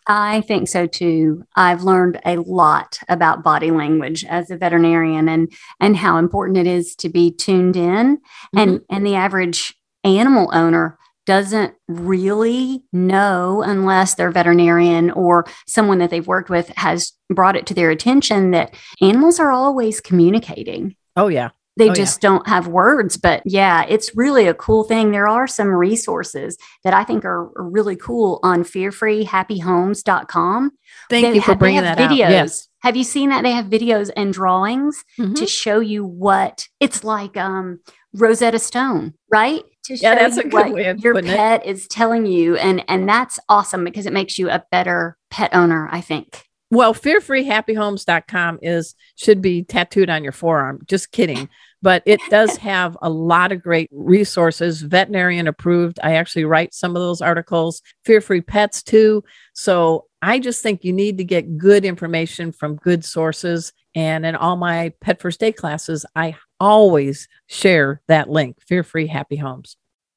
I 0.07 0.41
think 0.41 0.67
so 0.67 0.85
too. 0.85 1.43
I've 1.55 1.83
learned 1.83 2.19
a 2.25 2.37
lot 2.37 2.99
about 3.07 3.43
body 3.43 3.71
language 3.71 4.25
as 4.25 4.51
a 4.51 4.57
veterinarian 4.57 5.29
and 5.29 5.51
and 5.79 5.95
how 5.95 6.17
important 6.17 6.57
it 6.57 6.67
is 6.67 6.95
to 6.97 7.09
be 7.09 7.31
tuned 7.31 7.77
in 7.77 8.17
mm-hmm. 8.17 8.57
and 8.57 8.81
and 8.89 9.05
the 9.05 9.15
average 9.15 9.73
animal 10.03 10.49
owner 10.53 10.97
doesn't 11.25 11.73
really 11.87 12.83
know 12.91 13.61
unless 13.61 14.15
their 14.15 14.29
veterinarian 14.29 15.09
or 15.11 15.45
someone 15.67 15.99
that 15.99 16.09
they've 16.09 16.27
worked 16.27 16.49
with 16.49 16.67
has 16.75 17.13
brought 17.29 17.55
it 17.55 17.65
to 17.67 17.73
their 17.73 17.89
attention 17.89 18.51
that 18.51 18.75
animals 19.01 19.39
are 19.39 19.51
always 19.51 20.01
communicating. 20.01 20.95
Oh 21.15 21.27
yeah 21.27 21.51
they 21.77 21.89
oh, 21.89 21.93
just 21.93 22.21
yeah. 22.21 22.29
don't 22.29 22.45
have 22.47 22.67
words 22.67 23.17
but 23.17 23.41
yeah 23.45 23.83
it's 23.87 24.15
really 24.15 24.45
a 24.47 24.53
cool 24.53 24.83
thing 24.83 25.09
there 25.11 25.27
are 25.27 25.47
some 25.47 25.69
resources 25.69 26.55
that 26.83 26.93
i 26.93 27.03
think 27.03 27.25
are 27.25 27.49
really 27.55 27.95
cool 27.95 28.39
on 28.43 28.63
fearfreehappyhomes.com 28.63 30.71
thank 31.09 31.25
they 31.25 31.33
you 31.35 31.41
for 31.41 31.55
bringing 31.55 31.81
that 31.81 31.97
videos 31.97 32.25
out. 32.25 32.31
Yes. 32.31 32.67
have 32.81 32.95
you 32.95 33.03
seen 33.03 33.29
that 33.29 33.41
they 33.43 33.51
have 33.51 33.65
videos 33.65 34.11
and 34.15 34.31
drawings 34.33 35.03
mm-hmm. 35.19 35.33
to 35.33 35.47
show 35.47 35.79
you 35.79 36.05
what 36.05 36.67
it's 36.79 37.03
like 37.03 37.35
um 37.37 37.79
rosetta 38.13 38.59
stone 38.59 39.15
right 39.31 39.63
to 39.83 39.95
yeah, 39.95 40.15
that's 40.15 40.37
a 40.37 40.47
good 40.47 40.73
way 40.73 40.85
of 40.87 40.99
your 40.99 41.21
pet 41.21 41.65
it. 41.65 41.69
is 41.69 41.87
telling 41.87 42.25
you 42.25 42.55
and 42.57 42.83
and 42.87 43.07
that's 43.07 43.39
awesome 43.49 43.83
because 43.83 44.05
it 44.05 44.13
makes 44.13 44.37
you 44.37 44.49
a 44.49 44.63
better 44.71 45.17
pet 45.29 45.53
owner 45.53 45.89
i 45.91 46.01
think 46.01 46.45
well, 46.73 46.95
fearfreehappyhomes.com 46.95 48.57
is 48.63 48.95
should 49.15 49.43
be 49.43 49.61
tattooed 49.63 50.09
on 50.09 50.23
your 50.23 50.31
forearm. 50.31 50.81
Just 50.87 51.11
kidding. 51.11 51.47
But 51.83 52.01
it 52.07 52.19
does 52.31 52.57
have 52.71 52.97
a 53.03 53.11
lot 53.11 53.51
of 53.51 53.61
great 53.61 53.89
resources, 53.91 54.81
veterinarian 54.81 55.47
approved. 55.47 55.99
I 56.01 56.15
actually 56.15 56.45
write 56.45 56.73
some 56.73 56.95
of 56.95 57.01
those 57.03 57.21
articles, 57.21 57.83
fear 58.05 58.21
free 58.21 58.41
pets 58.41 58.81
too. 58.81 59.23
So 59.53 60.05
I 60.23 60.39
just 60.39 60.63
think 60.63 60.83
you 60.83 60.93
need 60.93 61.19
to 61.19 61.23
get 61.23 61.59
good 61.59 61.85
information 61.85 62.51
from 62.51 62.77
good 62.77 63.05
sources. 63.05 63.71
And 63.93 64.25
in 64.25 64.35
all 64.35 64.55
my 64.55 64.93
pet 64.99 65.21
first 65.21 65.43
aid 65.43 65.57
classes, 65.57 66.07
I 66.15 66.37
always 66.63 67.27
share 67.47 68.01
that 68.07 68.29
link, 68.29 68.57
fear 68.65 68.83
free 68.83 69.07
happy 69.07 69.35
homes. 69.35 69.75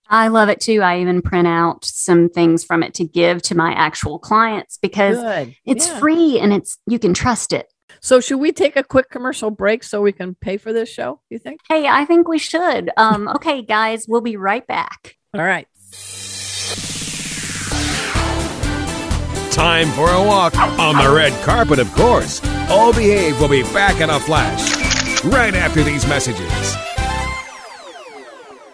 I 0.09 0.29
love 0.29 0.49
it 0.49 0.61
too. 0.61 0.81
I 0.81 1.01
even 1.01 1.21
print 1.21 1.49
out 1.49 1.85
some 1.85 2.29
things 2.29 2.63
from 2.63 2.85
it 2.85 2.95
to 2.95 3.05
give 3.05 3.43
to 3.43 3.57
my 3.57 3.73
actual 3.73 4.21
clients 4.21 4.79
because 4.81 5.17
Good. 5.19 5.57
it's 5.65 5.89
yeah. 5.89 5.99
free 5.99 6.39
and 6.39 6.53
it's 6.53 6.79
you 6.87 7.01
can 7.01 7.13
trust 7.13 7.53
it. 7.53 7.67
So 8.01 8.21
should 8.21 8.39
we 8.39 8.53
take 8.53 8.77
a 8.77 8.85
quick 8.85 9.11
commercial 9.11 9.51
break 9.51 9.83
so 9.83 10.01
we 10.01 10.13
can 10.13 10.37
pay 10.37 10.59
for 10.59 10.73
this 10.73 10.89
show, 10.89 11.21
you 11.31 11.41
think? 11.41 11.61
Hey, 11.69 11.89
I 11.89 12.05
think 12.05 12.29
we 12.29 12.39
should. 12.39 12.91
Um, 12.97 13.27
okay, 13.37 13.63
guys, 13.63 14.07
we'll 14.07 14.21
be 14.21 14.37
right 14.37 14.65
back. 14.65 15.17
All 15.35 15.43
right. 15.43 15.67
Time 19.51 19.89
for 19.93 20.11
a 20.11 20.23
walk 20.23 20.57
on 20.57 20.97
the 20.97 21.13
red 21.13 21.33
carpet, 21.43 21.81
of 21.81 21.93
course. 21.95 22.41
All 22.69 22.93
behave 22.93 23.41
will 23.41 23.49
be 23.49 23.63
back 23.63 24.01
in 24.01 24.11
a 24.11 24.21
flash 24.21 24.76
right 25.27 25.55
after 25.55 25.83
these 25.83 26.07
messages. 26.07 26.77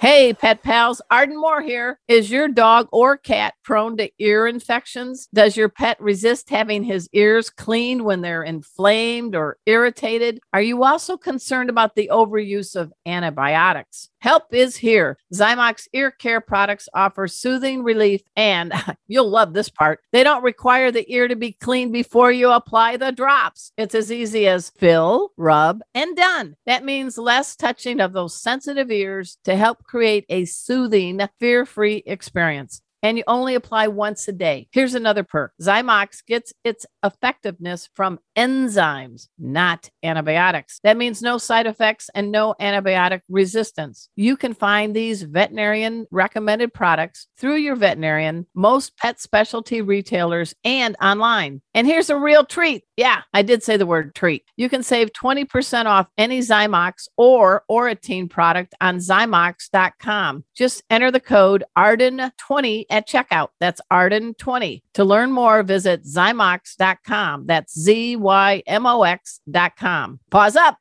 Hey, 0.03 0.35
pet 0.35 0.65
pals, 0.65 1.01
Arden 1.13 1.41
Moore 1.41 1.63
here. 1.63 2.01
Is 2.09 2.29
your 2.29 2.49
dog 2.49 2.89
or 2.91 3.17
cat 3.17 3.55
prone 3.63 3.97
to 3.99 4.11
ear 4.19 4.49
infections? 4.49 5.29
Does 5.33 5.57
your 5.57 5.69
pet 5.69 5.97
resist 6.01 6.51
having 6.51 6.83
his 6.83 7.09
ears 7.13 7.51
cleaned 7.51 8.05
when 8.05 8.21
they're 8.21 8.43
inflamed 8.43 9.37
or 9.37 9.59
irritated? 9.65 10.41
Are 10.53 10.61
you 10.61 10.83
also 10.83 11.17
concerned 11.17 11.71
about 11.71 11.95
the 11.95 12.11
overuse 12.13 12.75
of 12.75 12.93
antibiotics? 13.07 14.11
Help 14.23 14.55
is 14.55 14.77
here. 14.77 15.19
Zymox 15.35 15.89
ear 15.93 16.13
care 16.13 16.41
products 16.41 16.89
offer 16.95 17.27
soothing 17.27 17.83
relief, 17.83 18.21
and 18.37 18.73
you'll 19.09 19.29
love 19.29 19.53
this 19.53 19.69
part. 19.69 19.99
They 20.13 20.23
don't 20.23 20.45
require 20.45 20.93
the 20.93 21.13
ear 21.13 21.27
to 21.27 21.35
be 21.35 21.51
cleaned 21.51 21.93
before 21.93 22.31
you 22.31 22.53
apply 22.53 22.99
the 22.99 23.11
drops. 23.11 23.73
It's 23.77 23.97
as 23.97 24.13
easy 24.13 24.47
as 24.47 24.71
fill, 24.71 25.33
rub, 25.37 25.81
and 25.93 26.15
done. 26.15 26.55
That 26.67 26.85
means 26.85 27.19
less 27.19 27.57
touching 27.57 27.99
of 27.99 28.13
those 28.13 28.41
sensitive 28.41 28.93
ears 28.93 29.39
to 29.43 29.57
help 29.57 29.83
create 29.83 30.25
a 30.29 30.45
soothing, 30.45 31.21
fear 31.41 31.67
free 31.67 32.05
experience 32.07 32.81
and 33.03 33.19
you 33.19 33.25
only 33.27 33.55
apply 33.55 33.89
once 33.89 34.29
a 34.29 34.33
day. 34.33 34.69
Here's 34.71 34.95
another 34.95 35.25
perk 35.25 35.53
Zymox 35.61 36.25
gets 36.27 36.53
its 36.65 36.87
effectiveness 37.05 37.89
from 37.95 38.19
enzymes, 38.37 39.29
not 39.39 39.91
antibiotics. 40.03 40.81
That 40.85 40.97
means 40.97 41.23
no 41.23 41.39
side 41.39 41.67
effects 41.67 42.09
and 42.15 42.31
no 42.31 42.55
antibiotic 42.61 43.21
resistance. 43.29 44.09
You 44.17 44.37
can 44.37 44.55
find 44.55 44.95
these 44.95 45.23
veterinarian 45.23 46.07
recommended 46.11 46.73
products 46.73 47.27
through 47.39 47.57
your 47.57 47.77
veterinarian, 47.77 48.47
most 48.55 48.97
pet 48.97 49.21
specialty 49.21 49.83
retailers, 49.83 50.55
and 50.65 50.97
online. 51.03 51.63
And 51.75 51.87
here's 51.87 52.11
a 52.11 52.17
real 52.17 52.45
treat. 52.45 52.85
Yeah, 52.97 53.23
I 53.33 53.43
did 53.43 53.63
say 53.63 53.77
the 53.77 53.87
word 53.87 54.15
treat. 54.15 54.45
You 54.57 54.69
can 54.69 54.83
save 54.83 55.13
20% 55.13 55.87
off 55.87 56.09
any 56.19 56.41
Zymox 56.41 57.09
or 57.17 57.65
Oratene 57.71 58.29
product 58.29 58.75
on 58.81 58.99
Zymox.com. 58.99 60.45
Just 60.55 60.83
enter 60.91 61.11
the 61.11 61.21
code 61.21 61.65
ARDEN20 61.77 62.85
at 62.91 63.09
checkout. 63.09 63.49
That's 63.61 63.81
Arden20. 63.91 64.83
To 64.95 65.05
learn 65.05 65.33
more, 65.33 65.63
visit 65.63 66.05
Zymox.com. 66.05 67.47
That's 67.47 67.79
Z 67.79 68.17
Y 68.17 68.63
M 68.67 68.87
O 68.87 69.03
X.com. 69.05 70.21
Pause 70.31 70.57
up. 70.57 70.77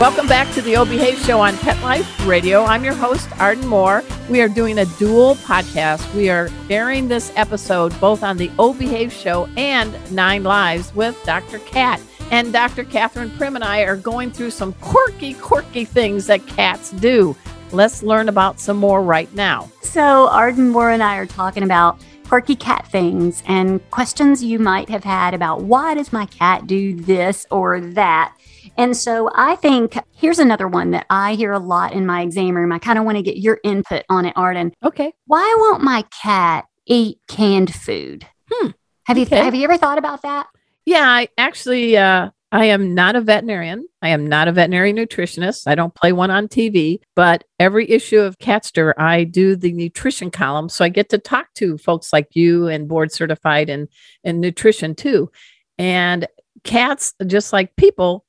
Welcome 0.01 0.27
back 0.27 0.53
to 0.55 0.63
the 0.63 0.77
O 0.77 0.85
Behave 0.85 1.17
Show 1.19 1.41
on 1.41 1.57
Pet 1.59 1.81
Life 1.81 2.27
Radio. 2.27 2.65
I'm 2.65 2.83
your 2.83 2.95
host, 2.95 3.29
Arden 3.39 3.69
Moore. 3.69 4.03
We 4.29 4.41
are 4.41 4.49
doing 4.49 4.79
a 4.79 4.85
dual 4.99 5.37
podcast. 5.37 6.13
We 6.13 6.29
are 6.29 6.49
airing 6.71 7.07
this 7.07 7.33
episode 7.37 7.99
both 8.01 8.25
on 8.25 8.37
the 8.37 8.51
O 8.59 8.77
Show 9.11 9.49
and 9.57 9.97
Nine 10.11 10.43
Lives 10.43 10.93
with 10.93 11.17
Dr. 11.25 11.61
Cat. 11.61 12.01
And 12.33 12.53
Dr. 12.53 12.83
Catherine 12.83 13.31
Primm 13.31 13.55
and 13.55 13.63
I 13.63 13.83
are 13.83 13.97
going 13.97 14.33
through 14.33 14.51
some 14.51 14.73
quirky, 14.81 15.35
quirky 15.35 15.85
things 15.85 16.27
that 16.27 16.45
cats 16.49 16.91
do. 16.91 17.37
Let's 17.73 18.03
learn 18.03 18.29
about 18.29 18.59
some 18.61 18.79
more 18.79 19.03
right 19.03 19.33
now. 19.35 19.71
So, 19.83 20.29
Arden 20.29 20.71
Moore 20.71 20.91
and 20.91 21.03
I 21.03 21.17
are 21.17 21.27
talking 21.27 21.63
about 21.63 22.01
quirky 22.27 22.57
cat 22.57 22.87
things 22.91 23.43
and 23.47 23.81
questions 23.91 24.43
you 24.43 24.59
might 24.59 24.89
have 24.89 25.05
had 25.05 25.35
about 25.35 25.63
why 25.63 25.95
does 25.95 26.13
my 26.13 26.27
cat 26.27 26.67
do 26.67 26.95
this 26.95 27.47
or 27.51 27.81
that. 27.81 28.35
And 28.77 28.97
so, 28.97 29.31
I 29.35 29.57
think 29.57 29.97
here's 30.15 30.39
another 30.39 30.67
one 30.69 30.91
that 30.93 31.07
I 31.11 31.35
hear 31.35 31.53
a 31.53 31.59
lot 31.59 31.93
in 31.93 32.07
my 32.07 32.23
exam 32.23 32.57
room. 32.57 32.73
I 32.73 32.79
kind 32.79 32.99
of 32.99 33.05
want 33.05 33.17
to 33.19 33.23
get 33.23 33.39
your 33.39 33.61
input 33.65 34.05
on 34.09 34.25
it, 34.27 34.33
Arden. 34.37 34.73
Okay. 34.85 35.13
Why 35.27 35.55
won't 35.59 35.83
my 35.83 36.05
cat 36.23 36.67
eat 36.87 37.19
canned 37.29 37.75
food? 37.75 38.27
Hmm. 38.51 38.71
Have 39.05 39.19
you 39.19 39.25
Okay. 39.25 39.45
have 39.45 39.55
you 39.55 39.65
ever 39.65 39.77
thought 39.77 39.99
about 39.99 40.23
that? 40.23 40.47
Yeah, 40.87 41.07
I 41.07 41.29
actually 41.37 41.97
uh 41.99 42.31
I 42.51 42.67
am 42.67 42.95
not 42.95 43.15
a 43.15 43.21
veterinarian. 43.21 43.87
I 44.01 44.09
am 44.09 44.27
not 44.27 44.49
a 44.49 44.53
veterinary 44.53 44.95
nutritionist. 44.95 45.67
I 45.67 45.75
don't 45.75 45.95
play 45.95 46.13
one 46.13 46.31
on 46.31 46.49
TV, 46.49 47.01
but 47.15 47.45
every 47.61 47.89
issue 47.91 48.21
of 48.21 48.39
Catster, 48.39 48.95
I 48.97 49.25
do 49.25 49.55
the 49.55 49.73
nutrition 49.73 50.31
column. 50.31 50.71
So 50.71 50.83
I 50.85 50.89
get 50.89 51.11
to 51.11 51.19
talk 51.19 51.53
to 51.57 51.77
folks 51.77 52.11
like 52.11 52.29
you 52.35 52.67
and 52.67 52.89
board 52.89 53.13
certified 53.13 53.69
and, 53.69 53.89
and 54.25 54.41
nutrition 54.41 54.95
too. 54.95 55.31
And 55.77 56.27
cats, 56.65 57.13
just 57.27 57.53
like 57.53 57.77
people, 57.77 58.25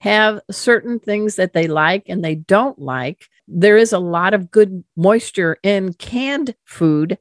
have 0.00 0.40
certain 0.50 1.00
things 1.00 1.36
that 1.36 1.54
they 1.54 1.66
like 1.66 2.04
and 2.08 2.22
they 2.22 2.34
don't 2.34 2.78
like. 2.78 3.26
There 3.48 3.76
is 3.76 3.92
a 3.92 3.98
lot 3.98 4.34
of 4.34 4.50
good 4.50 4.84
moisture 4.96 5.56
in 5.62 5.94
canned 5.94 6.54
food, 6.64 7.18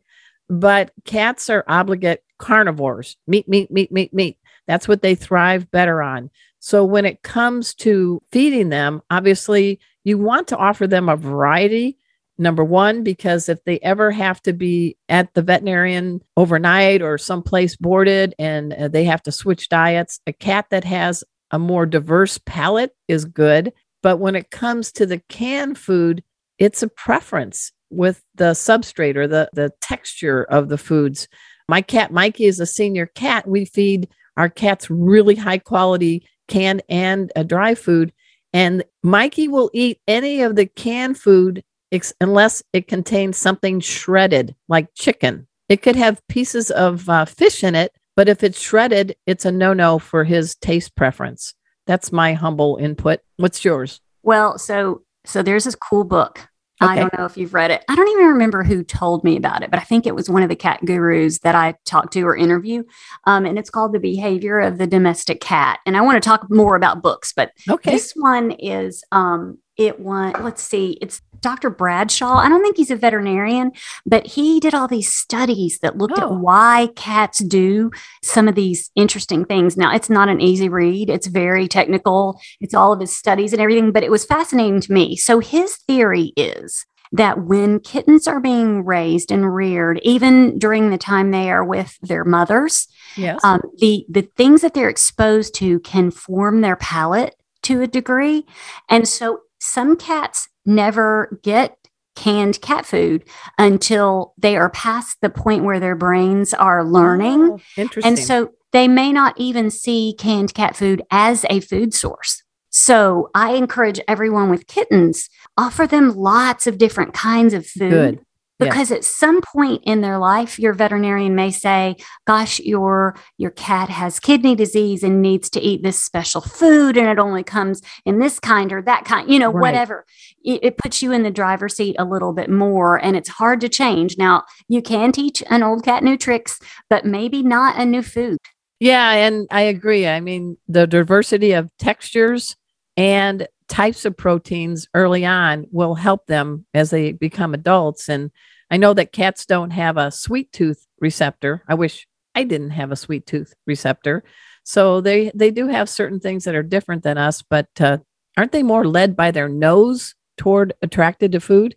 but 0.50 0.92
cats 1.06 1.50
are 1.50 1.64
obligate 1.68 2.24
carnivores 2.38 3.16
meat, 3.26 3.48
meat, 3.48 3.72
meat, 3.72 3.92
meat, 3.92 4.14
meat. 4.14 4.38
That's 4.68 4.88
what 4.88 5.02
they 5.02 5.16
thrive 5.16 5.70
better 5.72 6.02
on. 6.02 6.30
So 6.60 6.86
when 6.86 7.06
it 7.06 7.24
comes 7.24 7.74
to 7.76 8.22
feeding 8.32 8.70
them, 8.70 9.02
obviously 9.10 9.80
you 10.04 10.18
want 10.18 10.48
to 10.50 10.58
offer 10.58 10.88
them 10.88 11.10
a 11.10 11.18
variety. 11.18 11.98
Number 12.38 12.64
one, 12.64 13.04
because 13.04 13.48
if 13.48 13.64
they 13.64 13.80
ever 13.80 14.12
have 14.12 14.42
to 14.44 14.54
be 14.54 14.98
at 15.08 15.34
the 15.34 15.42
veterinarian 15.42 16.22
overnight 16.36 17.02
or 17.02 17.18
someplace 17.18 17.76
boarded 17.76 18.34
and 18.40 18.74
uh, 18.74 18.88
they 18.88 19.04
have 19.04 19.22
to 19.24 19.32
switch 19.32 19.70
diets, 19.70 20.20
a 20.26 20.34
cat 20.34 20.68
that 20.72 20.84
has 20.84 21.24
a 21.52 21.60
more 21.60 21.86
diverse 21.86 22.40
palate 22.46 22.96
is 23.08 23.26
good. 23.26 23.72
But 24.02 24.18
when 24.18 24.36
it 24.36 24.50
comes 24.50 24.92
to 24.94 25.06
the 25.06 25.20
canned 25.30 25.78
food, 25.78 26.24
it's 26.58 26.82
a 26.82 26.88
preference 26.88 27.72
with 27.90 28.24
the 28.36 28.52
substrate 28.52 29.16
or 29.16 29.28
the, 29.28 29.50
the 29.54 29.72
texture 29.82 30.44
of 30.46 30.70
the 30.70 30.78
foods. 30.78 31.28
My 31.70 31.82
cat 31.82 32.12
Mikey 32.12 32.46
is 32.46 32.60
a 32.60 32.66
senior 32.66 33.06
cat. 33.06 33.48
We 33.48 33.66
feed 33.66 34.10
our 34.38 34.50
cats 34.50 34.90
really 34.90 35.36
high 35.36 35.58
quality 35.58 36.28
canned 36.48 36.82
and 36.90 37.32
uh, 37.36 37.44
dry 37.44 37.76
food. 37.76 38.14
And 38.54 38.84
Mikey 39.02 39.48
will 39.48 39.72
eat 39.74 40.00
any 40.08 40.42
of 40.42 40.56
the 40.56 40.66
canned 40.66 41.18
food 41.18 41.64
ex- 41.92 42.14
unless 42.22 42.62
it 42.74 42.88
contains 42.88 43.38
something 43.38 43.80
shredded, 43.80 44.56
like 44.68 44.94
chicken. 44.96 45.48
It 45.70 45.82
could 45.82 45.96
have 45.96 46.22
pieces 46.28 46.70
of 46.72 47.10
uh, 47.10 47.26
fish 47.26 47.64
in 47.64 47.74
it, 47.76 47.94
but 48.16 48.30
if 48.30 48.44
it's 48.44 48.60
shredded, 48.60 49.16
it's 49.26 49.46
a 49.46 49.52
no 49.52 49.74
no 49.74 49.98
for 49.98 50.24
his 50.24 50.56
taste 50.56 50.96
preference. 50.96 51.54
That's 51.88 52.12
my 52.12 52.34
humble 52.34 52.78
input. 52.78 53.22
What's 53.38 53.66
yours? 53.66 54.00
Well, 54.22 54.58
so 54.58 55.04
so 55.26 55.42
there's 55.42 55.64
this 55.64 55.76
cool 55.76 56.04
book. 56.04 56.48
I 56.90 56.96
don't 56.96 57.18
know 57.18 57.26
if 57.26 57.38
you've 57.38 57.54
read 57.54 57.72
it. 57.72 57.84
I 57.88 57.96
don't 57.96 58.08
even 58.10 58.26
remember 58.26 58.64
who 58.64 58.84
told 58.84 59.24
me 59.24 59.38
about 59.38 59.64
it, 59.64 59.72
but 59.72 59.80
I 59.80 59.84
think 59.84 60.06
it 60.06 60.16
was 60.16 60.30
one 60.30 60.44
of 60.44 60.50
the 60.50 60.56
cat 60.56 60.80
gurus 60.86 61.40
that 61.40 61.56
I 61.56 61.76
talked 61.86 62.14
to 62.14 62.22
or 62.22 62.36
interview. 62.36 62.84
Um, 63.26 63.46
and 63.46 63.58
it's 63.58 63.70
called 63.70 63.94
The 63.94 64.00
Behavior 64.00 64.60
of 64.60 64.78
the 64.78 64.88
Domestic 64.88 65.42
Cat. 65.42 65.80
And 65.86 65.96
I 65.98 66.02
want 66.02 66.22
to 66.22 66.28
talk 66.28 66.48
more 66.50 66.76
about 66.76 67.02
books, 67.02 67.34
but 67.34 67.52
Okay. 67.70 67.92
this 67.92 68.14
one 68.16 68.52
is 68.52 69.04
um 69.12 69.58
it 69.78 70.00
one 70.00 70.34
let's 70.44 70.62
see, 70.62 70.98
it's 71.02 71.22
Dr. 71.42 71.70
Bradshaw. 71.70 72.38
I 72.38 72.48
don't 72.48 72.64
think 72.64 72.78
he's 72.78 72.90
a 72.92 72.96
veterinarian, 72.96 73.74
but 74.06 74.26
he 74.26 74.62
did 74.62 74.74
all 74.74 74.88
these 74.88 75.12
studies 75.14 75.80
that 75.82 75.98
looked 75.98 76.18
Oh. 76.18 76.24
at 76.36 76.40
why 76.40 76.90
cats 76.96 77.40
do 77.40 77.92
some 78.24 78.48
of 78.48 78.56
these 78.56 78.92
interesting 78.96 79.44
things. 79.44 79.76
Now, 79.76 79.94
it's 79.94 80.10
not 80.10 80.30
an 80.30 80.40
easy 80.40 80.70
read. 80.70 81.10
It's 81.10 81.28
very 81.28 81.68
technical. 81.68 82.40
It's 82.62 82.74
all 82.74 82.94
of 82.94 83.02
his 83.02 83.14
studies 83.14 83.52
and 83.52 83.62
everything, 83.62 83.92
but 83.92 84.04
it 84.04 84.12
was 84.12 84.24
fascinating 84.24 84.80
to 84.82 84.94
me. 84.94 85.18
So 85.18 85.40
his 85.40 85.76
theory 85.86 86.32
is 86.38 86.86
that 87.12 87.44
when 87.44 87.80
kittens 87.82 88.26
are 88.26 88.40
being 88.40 88.86
raised 88.86 89.32
and 89.32 89.54
reared, 89.54 90.00
even 90.04 90.58
during 90.58 90.92
the 90.92 90.98
time 90.98 91.32
they 91.32 91.52
are 91.52 91.66
with 91.66 91.98
their 92.02 92.24
mothers, 92.24 92.88
yes. 93.18 93.40
um, 93.44 93.62
the 93.80 94.06
the 94.10 94.24
things 94.38 94.62
that 94.62 94.74
they're 94.74 94.88
exposed 94.90 95.56
to 95.56 95.80
can 95.82 96.10
form 96.10 96.62
their 96.62 96.78
palate 96.78 97.36
to 97.64 97.82
a 97.82 97.88
degree 97.88 98.46
and 98.90 99.08
so 99.08 99.40
some 99.64 99.96
cats 99.96 100.50
never 100.66 101.40
get 101.44 101.78
canned 102.16 102.62
cat 102.62 102.86
food 102.86 103.24
until 103.58 104.34
they 104.38 104.56
are 104.56 104.70
past 104.70 105.18
the 105.22 105.30
point 105.30 105.64
where 105.64 105.80
their 105.80 105.96
brains 105.96 106.54
are 106.54 106.84
learning 106.86 107.54
Oh, 107.54 107.60
interesting. 107.76 108.08
and 108.08 108.20
so 108.20 108.52
they 108.72 108.88
may 108.88 109.12
not 109.12 109.34
even 109.40 109.72
see 109.72 110.16
canned 110.18 110.54
cat 110.54 110.76
food 110.76 111.02
as 111.10 111.44
a 111.50 111.60
food 111.60 111.94
source 111.94 112.44
so 112.70 113.30
i 113.34 113.54
encourage 113.54 114.00
everyone 114.08 114.50
with 114.50 114.68
kittens 114.68 115.28
offer 115.58 115.88
them 115.88 116.16
lots 116.16 116.68
of 116.68 116.78
different 116.78 117.14
kinds 117.14 117.54
of 117.54 117.66
food 117.66 117.90
Good. 117.90 118.20
Yeah. 118.64 118.72
because 118.72 118.92
at 118.92 119.04
some 119.04 119.42
point 119.42 119.82
in 119.86 120.02
their 120.02 120.18
life 120.18 120.58
your 120.60 120.74
veterinarian 120.74 121.36
may 121.36 121.52
say 121.52 121.96
gosh 122.26 122.60
your 122.60 123.16
your 123.38 123.52
cat 123.52 123.90
has 123.90 124.20
kidney 124.20 124.56
disease 124.56 125.04
and 125.04 125.22
needs 125.22 125.50
to 125.52 125.60
eat 125.62 125.84
this 125.84 126.02
special 126.02 126.42
food 126.42 126.98
and 126.98 127.08
it 127.08 127.20
only 127.20 127.44
comes 127.44 127.82
in 128.06 128.20
this 128.20 128.40
kind 128.40 128.72
or 128.72 128.82
that 128.82 129.06
kind 129.06 129.30
you 129.32 129.40
know 129.40 129.52
Right. 129.52 129.62
whatever 129.62 130.06
it, 130.44 130.60
it 130.64 130.78
puts 130.78 131.02
you 131.02 131.12
in 131.12 131.24
the 131.24 131.32
driver's 131.32 131.76
seat 131.76 131.96
a 132.00 132.06
little 132.06 132.34
bit 132.34 132.50
more 132.50 132.98
and 133.04 133.16
it's 133.16 133.30
hard 133.30 133.62
to 133.62 133.70
change 133.70 134.18
now 134.18 134.44
you 134.68 134.82
can 134.82 135.12
teach 135.12 135.44
an 135.50 135.64
old 135.64 135.84
cat 135.84 136.04
new 136.04 136.18
tricks 136.18 136.60
but 136.90 137.06
maybe 137.06 137.44
not 137.44 137.80
a 137.80 137.86
new 137.86 138.02
food 138.02 138.38
Yeah, 138.80 139.12
and 139.12 139.48
I 139.50 139.62
agree. 139.62 140.06
I 140.08 140.20
mean, 140.20 140.58
the 140.68 140.86
diversity 140.88 141.54
of 141.54 141.70
textures 141.80 142.58
and 142.98 143.48
types 143.70 144.04
of 144.06 144.18
proteins 144.18 144.88
early 144.94 145.26
on 145.26 145.66
will 145.72 145.96
help 145.96 146.26
them 146.28 146.66
as 146.74 146.90
they 146.90 147.14
become 147.14 147.54
adults. 147.54 148.10
And 148.10 148.30
I 148.74 148.78
know 148.78 148.96
that 148.96 149.12
cats 149.12 149.46
don't 149.46 149.70
have 149.70 149.98
a 149.98 150.10
sweet 150.10 150.52
tooth 150.52 150.88
receptor. 151.00 151.64
I 151.68 151.76
wish 151.76 152.08
I 152.34 152.44
didn't 152.44 152.72
have 152.72 152.92
a 152.92 152.96
sweet 152.96 153.28
tooth 153.28 153.54
receptor. 153.68 154.24
So 154.64 155.00
they 155.00 155.32
they 155.36 155.52
do 155.52 155.68
have 155.68 155.88
certain 155.88 156.20
things 156.20 156.46
that 156.46 156.56
are 156.56 156.64
different 156.64 157.04
than 157.04 157.20
us, 157.20 157.44
but 157.44 157.68
uh, 157.80 158.00
aren't 158.36 158.52
they 158.52 158.64
more 158.64 158.84
led 158.84 159.16
by 159.16 159.30
their 159.30 159.48
nose 159.48 160.16
toward 160.38 160.74
attracted 160.82 161.34
to 161.34 161.40
food? 161.40 161.76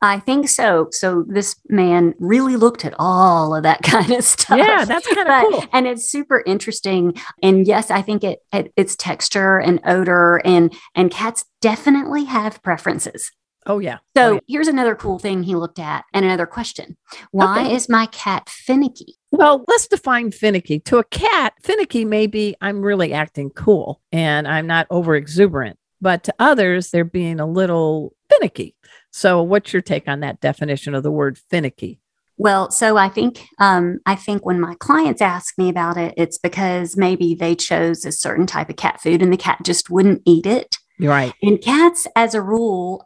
I 0.00 0.20
think 0.20 0.48
so. 0.48 0.88
So 0.90 1.26
this 1.28 1.56
man 1.68 2.14
really 2.18 2.56
looked 2.56 2.86
at 2.86 2.94
all 2.98 3.54
of 3.54 3.64
that 3.64 3.82
kind 3.82 4.10
of 4.12 4.24
stuff. 4.24 4.56
Yeah, 4.56 4.86
that's 4.86 5.06
kind 5.06 5.28
of 5.28 5.42
cool. 5.42 5.64
And 5.74 5.86
it's 5.86 6.08
super 6.08 6.42
interesting. 6.46 7.12
And 7.42 7.66
yes, 7.66 7.90
I 7.90 8.00
think 8.00 8.24
it, 8.24 8.38
it 8.54 8.72
it's 8.74 8.96
texture 8.96 9.58
and 9.58 9.80
odor 9.84 10.40
and 10.46 10.74
and 10.94 11.10
cats 11.10 11.44
definitely 11.60 12.24
have 12.24 12.62
preferences. 12.62 13.30
Oh 13.66 13.78
yeah. 13.78 13.98
So 14.16 14.22
oh, 14.24 14.32
yeah. 14.34 14.40
here's 14.48 14.68
another 14.68 14.94
cool 14.94 15.18
thing 15.18 15.42
he 15.42 15.54
looked 15.54 15.78
at 15.78 16.04
and 16.12 16.24
another 16.24 16.46
question. 16.46 16.96
Why 17.30 17.62
Okay. 17.64 17.74
is 17.74 17.88
my 17.88 18.06
cat 18.06 18.48
finicky? 18.48 19.16
Well, 19.30 19.64
let's 19.68 19.86
define 19.86 20.30
finicky. 20.32 20.80
To 20.80 20.98
a 20.98 21.04
cat, 21.04 21.54
finicky 21.62 22.04
may 22.04 22.26
be 22.26 22.56
I'm 22.60 22.82
really 22.82 23.12
acting 23.12 23.50
cool 23.50 24.00
and 24.10 24.46
I'm 24.48 24.66
not 24.66 24.86
over 24.90 25.14
exuberant, 25.14 25.78
but 26.00 26.24
to 26.24 26.34
others, 26.38 26.90
they're 26.90 27.04
being 27.04 27.40
a 27.40 27.46
little 27.46 28.14
finicky. 28.28 28.74
So, 29.10 29.42
what's 29.42 29.72
your 29.72 29.82
take 29.82 30.08
on 30.08 30.20
that 30.20 30.40
definition 30.40 30.94
of 30.94 31.02
the 31.02 31.10
word 31.10 31.38
finicky? 31.38 32.00
Well, 32.38 32.70
so 32.70 32.96
I 32.96 33.08
think 33.08 33.46
um, 33.60 34.00
I 34.06 34.16
think 34.16 34.44
when 34.44 34.58
my 34.60 34.74
clients 34.80 35.20
ask 35.22 35.56
me 35.58 35.68
about 35.68 35.96
it, 35.96 36.14
it's 36.16 36.38
because 36.38 36.96
maybe 36.96 37.34
they 37.34 37.54
chose 37.54 38.04
a 38.04 38.10
certain 38.12 38.46
type 38.46 38.68
of 38.70 38.76
cat 38.76 39.00
food 39.00 39.22
and 39.22 39.32
the 39.32 39.36
cat 39.36 39.58
just 39.62 39.90
wouldn't 39.90 40.22
eat 40.26 40.46
it. 40.46 40.76
You're 40.98 41.10
right. 41.10 41.32
And 41.42 41.60
cats, 41.60 42.06
as 42.16 42.34
a 42.34 42.42
rule, 42.42 43.02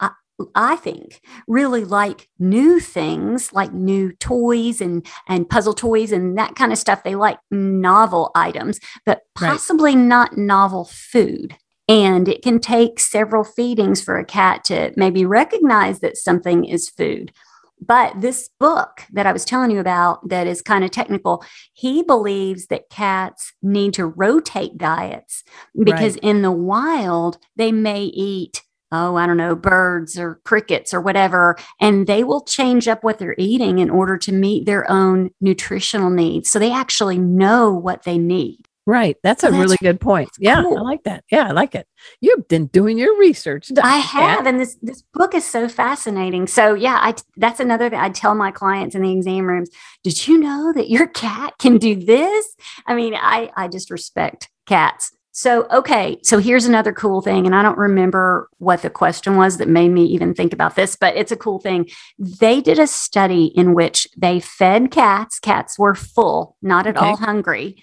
I, 0.55 0.77
think 0.77 1.21
really 1.49 1.85
like 1.85 2.29
new 2.39 2.79
things, 2.81 3.53
like 3.53 3.73
new 3.73 4.13
toys 4.13 4.81
and 4.81 5.07
and 5.29 5.49
puzzle 5.49 5.73
toys 5.73 6.13
and 6.13 6.37
that 6.39 6.55
kind 6.57 6.73
of 6.73 6.79
stuff. 6.79 7.03
They 7.03 7.15
like 7.15 7.39
novel 7.51 8.31
items, 8.35 8.79
but 9.05 9.23
Right. 9.41 9.51
possibly 9.51 9.95
not 9.97 10.37
novel 10.37 10.85
food. 10.85 11.57
And 11.89 12.29
it 12.29 12.43
can 12.43 12.59
take 12.59 12.99
several 12.99 13.45
feedings 13.45 14.03
for 14.03 14.19
a 14.19 14.25
cat 14.25 14.65
to 14.65 14.93
maybe 14.97 15.25
recognize 15.25 16.01
that 16.01 16.17
something 16.17 16.65
is 16.65 16.89
food. 16.89 17.33
But 17.81 18.21
this 18.21 18.49
book 18.59 19.03
that 19.13 19.27
I 19.27 19.33
was 19.33 19.45
telling 19.45 19.71
you 19.71 19.79
about, 19.81 20.29
that 20.31 20.47
is 20.47 20.63
kind 20.63 20.83
of 20.83 20.91
technical, 20.91 21.45
he 21.75 22.03
believes 22.03 22.67
that 22.67 22.89
cats 22.89 23.53
need 23.63 23.93
to 23.95 24.07
rotate 24.07 24.79
diets 24.79 25.45
because 25.85 26.17
in 26.17 26.43
the 26.43 26.51
wild, 26.51 27.39
they 27.55 27.73
may 27.73 28.05
eat, 28.05 28.63
oh, 28.93 29.17
I 29.17 29.27
don't 29.27 29.37
know, 29.37 29.55
birds 29.55 30.19
or 30.19 30.41
crickets 30.45 30.95
or 30.95 31.01
whatever, 31.01 31.57
and 31.81 32.07
they 32.07 32.25
will 32.25 32.43
change 32.43 32.89
up 32.89 33.03
what 33.05 33.19
they're 33.19 33.35
eating 33.39 33.79
in 33.79 33.91
order 33.91 34.17
to 34.19 34.33
meet 34.33 34.67
their 34.67 34.91
own 34.91 35.31
nutritional 35.41 36.11
needs. 36.11 36.51
So 36.51 36.59
they 36.59 36.73
actually 36.73 37.19
know 37.19 37.73
what 37.73 38.05
they 38.05 38.19
need. 38.19 38.67
Right. 38.89 39.17
That's 39.25 39.43
a 39.43 39.51
Well, 39.51 39.63
really 39.63 39.77
good 39.83 40.01
point. 40.01 40.31
Yeah, 40.39 40.63
cool. 40.63 40.79
I 40.79 40.83
like 40.83 41.03
that. 41.03 41.25
Yeah, 41.29 41.49
I 41.49 41.51
like 41.51 41.75
it. 41.75 41.89
You've 42.21 42.47
been 42.47 42.67
doing 42.67 42.99
your 42.99 43.19
research. 43.19 43.69
I 43.83 43.97
have, 43.97 44.47
and 44.47 44.61
this 44.61 44.77
this 44.81 45.03
book 45.13 45.35
is 45.35 45.45
so 45.45 45.69
fascinating. 45.69 46.47
So 46.47 46.75
yeah, 46.75 47.01
I 47.03 47.15
that's 47.37 47.59
another 47.59 47.91
thing 47.91 47.99
I 47.99 48.11
tell 48.11 48.37
my 48.37 48.53
clients 48.53 48.95
in 48.95 49.03
the 49.03 49.11
exam 49.11 49.47
rooms. 49.47 49.71
Did 50.05 50.29
you 50.29 50.39
know 50.39 50.73
that 50.73 50.89
your 50.89 51.09
cat 51.09 51.55
can 51.59 51.79
do 51.79 51.97
this? 51.97 52.55
I 52.87 52.95
mean, 52.95 53.15
I 53.17 53.51
I 53.57 53.67
just 53.67 53.91
respect 53.91 54.51
cats. 54.67 55.11
So 55.39 55.67
okay, 55.71 56.17
so 56.23 56.39
here's 56.39 56.65
another 56.65 56.95
cool 56.95 57.21
thing, 57.21 57.45
and 57.45 57.55
I 57.55 57.61
don't 57.63 57.77
remember 57.77 58.49
what 58.57 58.81
the 58.81 58.89
question 58.89 59.37
was 59.37 59.59
that 59.59 59.69
made 59.69 59.91
me 59.91 60.07
even 60.07 60.33
think 60.33 60.55
about 60.55 60.77
this, 60.77 60.97
but 60.97 61.15
it's 61.15 61.31
a 61.31 61.37
cool 61.37 61.59
thing. 61.61 61.91
They 62.19 62.63
did 62.63 62.79
a 62.79 62.87
study 62.87 63.53
in 63.55 63.75
which 63.75 64.09
they 64.17 64.41
fed 64.41 64.91
cats. 64.91 65.39
Cats 65.39 65.79
were 65.79 65.95
full, 65.95 66.57
not 66.63 66.87
at 66.87 66.97
Okay. 66.97 67.05
all 67.05 67.17
hungry, 67.19 67.77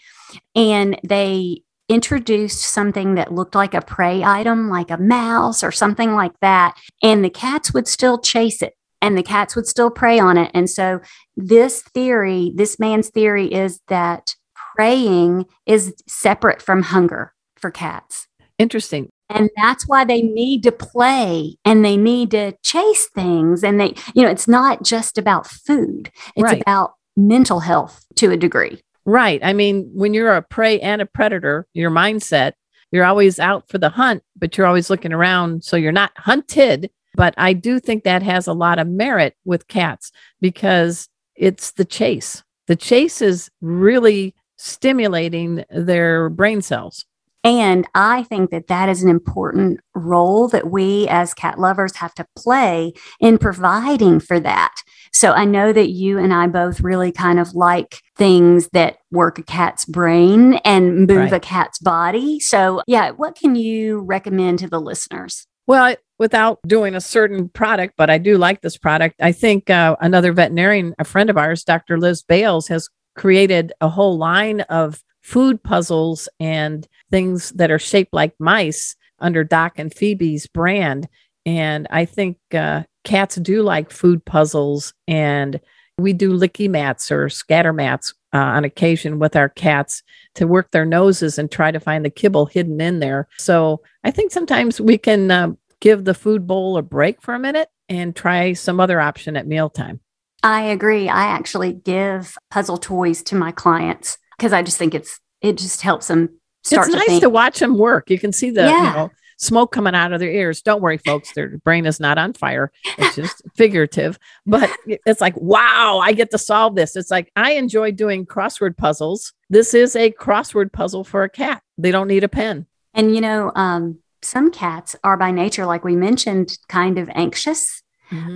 and 0.55 0.99
they 1.03 1.61
introduced 1.87 2.61
something 2.61 3.13
that 3.15 3.31
looked 3.31 3.53
like 3.53 3.75
a 3.75 3.81
prey 3.81 4.23
item, 4.23 4.71
like 4.71 4.89
a 4.89 4.97
mouse 4.97 5.63
or 5.63 5.71
something 5.71 6.15
like 6.15 6.33
that, 6.41 6.75
and 7.03 7.23
the 7.23 7.29
cats 7.29 7.71
would 7.71 7.87
still 7.87 8.17
chase 8.17 8.63
it 8.63 8.73
and 8.99 9.15
the 9.15 9.21
cats 9.21 9.55
would 9.55 9.67
still 9.67 9.91
prey 9.91 10.17
on 10.17 10.39
it. 10.39 10.49
And 10.55 10.67
so, 10.67 11.01
this 11.37 11.83
theory, 11.83 12.51
this 12.55 12.79
man's 12.79 13.09
theory 13.09 13.53
is 13.53 13.79
that 13.89 14.33
preying 14.75 15.45
is 15.67 15.93
separate 16.07 16.59
from 16.59 16.81
hunger 16.81 17.32
for 17.63 17.71
cats. 17.71 18.27
Interesting. 18.59 19.07
And 19.29 19.49
that's 19.55 19.87
why 19.87 20.03
they 20.03 20.21
need 20.21 20.63
to 20.63 20.71
play 20.73 21.55
and 21.63 21.83
they 21.83 21.95
need 21.95 22.31
to 22.31 22.51
chase 22.61 23.07
things. 23.15 23.63
And 23.63 23.79
they, 23.79 23.93
you 24.13 24.21
know, 24.21 24.29
it's 24.29 24.49
not 24.49 24.83
just 24.83 25.17
about 25.17 25.47
food, 25.47 26.11
it's 26.35 26.43
Right. 26.43 26.61
about 26.61 26.95
mental 27.15 27.61
health 27.61 28.05
to 28.15 28.31
a 28.31 28.37
degree. 28.37 28.81
Right. 29.05 29.39
I 29.41 29.53
mean, 29.53 29.89
when 29.93 30.13
you're 30.13 30.35
a 30.35 30.41
prey 30.41 30.77
and 30.81 31.01
a 31.01 31.05
predator, 31.05 31.65
your 31.73 31.89
mindset, 31.89 32.51
you're 32.91 33.05
always 33.05 33.39
out 33.39 33.69
for 33.69 33.77
the 33.77 33.89
hunt, 33.89 34.23
but 34.35 34.57
you're 34.57 34.67
always 34.67 34.89
looking 34.89 35.13
around. 35.13 35.63
So 35.63 35.77
you're 35.77 35.93
not 35.93 36.11
hunted. 36.17 36.91
But 37.15 37.33
I 37.37 37.53
do 37.53 37.79
think 37.79 38.03
that 38.03 38.23
has 38.23 38.45
a 38.45 38.53
lot 38.53 38.77
of 38.77 38.87
merit 38.89 39.37
with 39.45 39.69
cats 39.69 40.11
because 40.41 41.07
it's 41.37 41.71
the 41.71 41.85
chase. 41.85 42.43
The 42.67 42.75
chase 42.75 43.21
is 43.21 43.49
really 43.61 44.35
stimulating 44.57 45.63
their 45.69 46.29
brain 46.29 46.61
cells. 46.61 47.05
And 47.43 47.85
I 47.93 48.23
think 48.23 48.51
that 48.51 48.67
that 48.67 48.87
is 48.87 49.03
an 49.03 49.09
important 49.09 49.79
role 49.93 50.47
that 50.47 50.69
we 50.71 51.07
as 51.09 51.33
cat 51.33 51.59
lovers 51.59 51.97
have 51.97 52.13
to 52.15 52.25
play 52.37 52.93
in 53.19 53.37
providing 53.37 54.19
for 54.19 54.39
that. 54.39 54.73
So 55.11 55.31
I 55.33 55.45
know 55.45 55.73
that 55.73 55.89
you 55.89 56.17
and 56.17 56.33
I 56.33 56.47
both 56.47 56.79
really 56.81 57.11
kind 57.11 57.39
of 57.39 57.53
like 57.53 57.99
things 58.15 58.69
that 58.73 58.97
work 59.11 59.39
a 59.39 59.43
cat's 59.43 59.85
brain 59.85 60.55
and 60.65 61.05
move 61.05 61.17
Right. 61.17 61.33
a 61.33 61.39
cat's 61.39 61.79
body. 61.79 62.39
So, 62.39 62.81
yeah, 62.87 63.11
what 63.11 63.35
can 63.35 63.55
you 63.55 63.99
recommend 63.99 64.59
to 64.59 64.69
the 64.69 64.79
listeners? 64.79 65.45
Well, 65.67 65.95
without 66.19 66.59
doing 66.67 66.95
a 66.95 67.01
certain 67.01 67.49
product, 67.49 67.93
but 67.97 68.09
I 68.09 68.17
do 68.17 68.37
like 68.37 68.61
this 68.61 68.77
product. 68.77 69.15
I 69.21 69.31
think 69.31 69.69
uh, 69.69 69.95
another 69.99 70.31
veterinarian, 70.33 70.93
a 70.99 71.03
friend 71.03 71.29
of 71.29 71.37
ours, 71.37 71.63
Dr. 71.63 71.97
Liz 71.97 72.23
Bales, 72.23 72.67
has 72.69 72.89
created 73.15 73.73
a 73.81 73.89
whole 73.89 74.17
line 74.17 74.61
of 74.61 75.01
food 75.23 75.63
puzzles 75.63 76.29
and 76.39 76.87
things 77.09 77.51
that 77.51 77.71
are 77.71 77.79
shaped 77.79 78.13
like 78.13 78.33
mice 78.39 78.95
under 79.19 79.43
Doc 79.43 79.79
and 79.79 79.93
Phoebe's 79.93 80.47
brand. 80.47 81.07
And 81.45 81.87
I 81.89 82.05
think 82.05 82.37
uh, 82.53 82.83
cats 83.03 83.35
do 83.37 83.63
like 83.63 83.91
food 83.91 84.23
puzzles, 84.25 84.93
and 85.07 85.59
we 85.97 86.13
do 86.13 86.37
licky 86.37 86.69
mats 86.69 87.11
or 87.11 87.29
scatter 87.29 87.73
mats 87.73 88.13
uh, 88.33 88.37
on 88.37 88.63
occasion 88.63 89.19
with 89.19 89.35
our 89.35 89.49
cats 89.49 90.03
to 90.35 90.47
work 90.47 90.71
their 90.71 90.85
noses 90.85 91.37
and 91.37 91.51
try 91.51 91.71
to 91.71 91.79
find 91.79 92.03
the 92.03 92.09
kibble 92.09 92.45
hidden 92.45 92.81
in 92.81 92.99
there. 92.99 93.27
So 93.37 93.81
I 94.03 94.11
think 94.11 94.31
sometimes 94.31 94.81
we 94.81 94.97
can 94.97 95.31
uh, 95.31 95.51
give 95.81 96.05
the 96.05 96.13
food 96.13 96.47
bowl 96.47 96.77
a 96.77 96.81
break 96.81 97.21
for 97.21 97.33
a 97.33 97.39
minute 97.39 97.69
and 97.89 98.15
try 98.15 98.53
some 98.53 98.79
other 98.79 98.99
option 98.99 99.37
at 99.37 99.47
mealtime. 99.47 99.99
I 100.41 100.63
agree. 100.63 101.07
I 101.07 101.23
actually 101.23 101.73
give 101.73 102.37
puzzle 102.49 102.77
toys 102.77 103.21
to 103.23 103.35
my 103.35 103.51
clients 103.51 104.17
because 104.43 104.51
I 104.51 104.61
just 104.61 104.77
think 104.77 104.93
it's 104.93 105.21
it 105.41 105.57
just 105.57 105.81
helps 105.81 106.07
them 106.07 106.37
start 106.63 106.87
it's 106.87 106.93
to 106.93 106.99
nice 106.99 107.07
think. 107.07 107.21
to 107.21 107.29
watch 107.29 107.59
them 107.59 107.77
work. 107.77 108.09
You 108.09 108.19
can 108.19 108.33
see 108.33 108.49
the 108.49 108.63
you 108.63 108.83
know 108.83 109.09
smoke 109.37 109.71
coming 109.71 109.95
out 109.95 110.11
of 110.11 110.19
their 110.19 110.31
ears. 110.31 110.61
Don't 110.61 110.81
worry, 110.81 110.97
folks. 110.97 111.31
Their 111.33 111.57
brain 111.59 111.85
is 111.85 112.01
not 112.01 112.17
on 112.17 112.33
fire. 112.33 112.69
It's 112.97 113.15
just 113.15 113.41
figurative. 113.55 114.19
But 114.45 114.69
it's 114.85 115.21
like, 115.21 115.35
wow, 115.37 116.01
I 116.03 116.11
get 116.11 116.31
to 116.31 116.37
solve 116.37 116.75
this. 116.75 116.97
It's 116.97 117.09
like 117.09 117.31
I 117.37 117.53
enjoy 117.53 117.91
doing 117.91 118.25
crossword 118.25 118.75
puzzles. 118.75 119.31
This 119.49 119.73
is 119.73 119.95
a 119.95 120.11
crossword 120.11 120.73
puzzle 120.73 121.05
for 121.05 121.23
a 121.23 121.29
cat. 121.29 121.61
They 121.77 121.91
don't 121.91 122.09
need 122.09 122.25
a 122.25 122.29
pen. 122.29 122.65
And 122.93 123.15
you 123.15 123.21
know, 123.21 123.49
um, 123.55 123.99
some 124.21 124.51
cats 124.51 124.93
are 125.05 125.15
by 125.15 125.31
nature, 125.31 125.65
like 125.65 125.85
we 125.85 125.95
mentioned, 125.95 126.57
kind 126.67 126.99
of 126.99 127.09
anxious, 127.15 127.81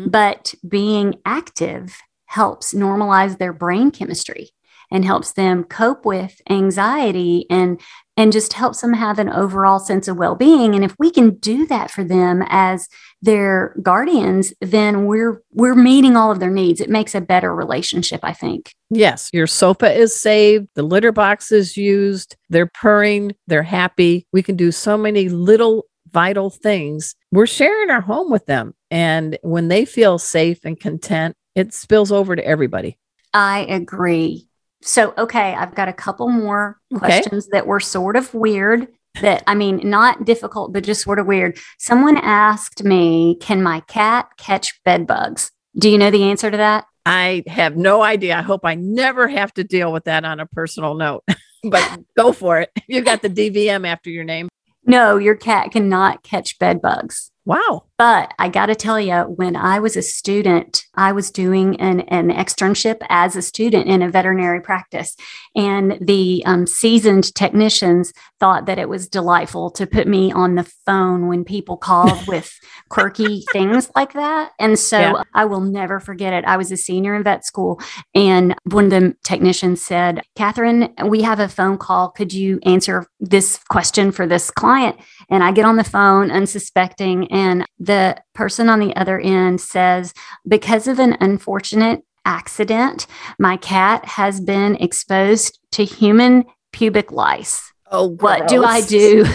but 0.08 0.56
being 0.68 1.16
active 1.26 1.98
helps 2.26 2.74
normalize 2.74 3.38
their 3.38 3.54
brain 3.54 3.92
chemistry 3.92 4.52
and 4.92 5.06
helps 5.06 5.34
them 5.34 5.64
cope 5.64 6.06
with 6.06 6.42
anxiety 6.50 7.46
and 7.50 7.80
and 8.16 8.32
just 8.34 8.54
helps 8.54 8.82
them 8.82 8.94
have 8.94 9.20
an 9.20 9.30
overall 9.30 9.80
sense 9.80 10.08
of 10.08 10.18
well-being 10.18 10.76
and 10.76 10.84
if 10.84 10.96
we 10.98 11.12
can 11.12 11.36
do 11.36 11.66
that 11.68 11.92
for 11.92 12.04
them 12.04 12.44
as 12.48 12.88
their 13.22 13.76
guardians 13.82 14.54
then 14.62 15.06
we're 15.06 15.42
we're 15.52 15.76
meeting 15.76 16.16
all 16.16 16.32
of 16.32 16.40
their 16.40 16.52
needs 16.52 16.82
it 16.82 16.90
makes 16.90 17.14
a 17.16 17.22
better 17.22 17.54
relationship 17.54 18.20
i 18.24 18.34
think 18.34 18.74
Yes, 18.90 19.30
your 19.34 19.48
sofa 19.48 19.92
is 19.92 20.20
saved, 20.20 20.70
the 20.76 20.84
litter 20.84 21.12
box 21.12 21.52
is 21.52 21.76
used, 21.76 22.38
they're 22.50 22.72
purring, 22.74 23.36
they're 23.46 23.64
happy. 23.64 24.26
We 24.32 24.42
can 24.42 24.56
do 24.56 24.72
so 24.72 24.98
many 24.98 25.28
little 25.28 25.86
vital 26.10 26.50
things. 26.50 27.14
We're 27.32 27.48
sharing 27.48 27.90
our 27.90 28.02
home 28.02 28.32
with 28.32 28.46
them. 28.46 28.74
And 28.90 29.38
when 29.42 29.68
they 29.68 29.84
feel 29.84 30.20
safe 30.20 30.60
and 30.64 30.80
content, 30.80 31.36
it 31.54 31.74
spills 31.74 32.12
over 32.12 32.36
to 32.36 32.46
everybody. 32.46 32.98
I 33.34 33.66
agree. 33.70 34.48
So, 34.82 35.14
okay, 35.18 35.54
I've 35.56 35.76
got 35.76 35.88
a 35.88 35.94
couple 35.94 36.30
more 36.30 36.80
Okay. 36.94 37.00
questions 37.00 37.48
that 37.48 37.66
were 37.68 37.80
sort 37.80 38.16
of 38.16 38.34
weird. 38.34 38.88
That 39.22 39.44
I 39.48 39.56
mean, 39.56 39.82
not 39.84 40.26
difficult, 40.26 40.74
but 40.74 40.84
just 40.84 41.02
sort 41.02 41.18
of 41.18 41.26
weird. 41.26 41.58
Someone 41.80 42.18
asked 42.18 42.84
me, 42.84 43.36
Can 43.42 43.64
my 43.64 43.80
cat 43.82 44.30
catch 44.38 44.80
bed 44.84 45.08
bugs? 45.08 45.52
Do 45.78 45.90
you 45.90 45.98
know 45.98 46.12
the 46.12 46.26
answer 46.26 46.52
to 46.52 46.58
that? 46.58 46.86
I 47.06 47.44
have 47.48 47.76
no 47.78 48.04
idea. 48.04 48.38
I 48.38 48.42
hope 48.44 48.62
I 48.64 48.76
never 48.76 49.28
have 49.28 49.52
to 49.56 49.64
deal 49.64 49.92
with 49.92 50.04
that 50.04 50.24
on 50.26 50.40
a 50.40 50.46
personal 50.46 50.94
note, 50.94 51.24
but 51.64 52.00
go 52.16 52.32
for 52.32 52.60
it. 52.60 52.70
You've 52.88 53.06
got 53.06 53.22
the 53.24 53.30
DVM 53.30 53.88
after 53.88 54.10
your 54.12 54.24
name. 54.24 54.50
No, 54.86 55.18
your 55.18 55.36
cat 55.36 55.72
cannot 55.72 56.22
catch 56.22 56.60
bed 56.60 56.80
bugs. 56.82 57.32
Wow. 57.44 57.86
But 57.98 58.34
I 58.38 58.50
got 58.50 58.68
to 58.68 58.76
tell 58.76 59.00
you, 59.00 59.16
when 59.24 59.56
I 59.56 59.80
was 59.80 59.98
a 59.98 60.04
student, 60.04 60.86
I 60.94 61.12
was 61.12 61.32
doing 61.32 61.80
an, 61.82 62.02
an 62.02 62.30
externship 62.30 62.98
as 63.10 63.36
a 63.36 63.42
student 63.42 63.88
in 63.88 64.04
a 64.04 64.10
veterinary 64.10 64.62
practice. 64.62 65.16
And 65.56 65.98
the 66.00 66.44
um, 66.46 66.68
seasoned 66.68 67.34
technicians 67.34 68.14
thought 68.40 68.68
that 68.68 68.78
it 68.78 68.88
was 68.88 69.08
delightful 69.08 69.72
to 69.72 69.88
put 69.88 70.08
me 70.08 70.32
on 70.32 70.54
the 70.54 70.72
phone 70.86 71.28
when 71.28 71.44
people 71.44 71.76
called 71.76 72.28
with 72.28 72.52
quirky 72.90 73.44
things 73.52 73.90
like 73.96 74.14
that. 74.14 74.52
And 74.60 74.78
so 74.78 75.00
yeah. 75.00 75.24
I 75.34 75.46
will 75.46 75.62
never 75.62 76.00
forget 76.00 76.34
it. 76.34 76.46
I 76.46 76.58
was 76.58 76.72
a 76.72 76.78
senior 76.78 77.16
in 77.16 77.24
vet 77.24 77.46
school, 77.46 77.82
and 78.14 78.56
one 78.66 78.86
of 78.86 78.92
the 78.92 79.16
technicians 79.24 79.82
said, 79.82 80.22
Catherine, 80.36 80.94
we 81.06 81.24
have 81.24 81.40
a 81.40 81.48
phone 81.48 81.78
call. 81.78 82.12
Could 82.12 82.34
you 82.34 82.60
answer 82.64 83.08
this 83.20 83.60
question 83.70 84.12
for 84.12 84.28
this 84.28 84.52
client? 84.52 84.98
And 85.30 85.44
I 85.44 85.52
get 85.52 85.66
on 85.66 85.78
the 85.78 85.84
phone 85.84 86.32
unsuspecting, 86.32 87.32
and 87.32 87.66
the 87.88 88.22
person 88.36 88.70
on 88.70 88.80
the 88.80 88.96
other 88.96 89.20
end 89.20 89.60
says, 89.60 90.14
because 90.48 90.88
of 90.88 91.00
an 91.00 91.18
unfortunate 91.20 92.04
accident, 92.26 93.08
my 93.40 93.58
cat 93.58 94.06
has 94.06 94.40
been 94.40 94.76
exposed 94.76 95.58
to 95.72 95.84
human 95.84 96.46
pubic 96.72 97.12
lice. 97.12 97.74
Oh, 97.90 98.10
what 98.10 98.48
do 98.48 98.64
I 98.64 98.82
do? 98.82 99.26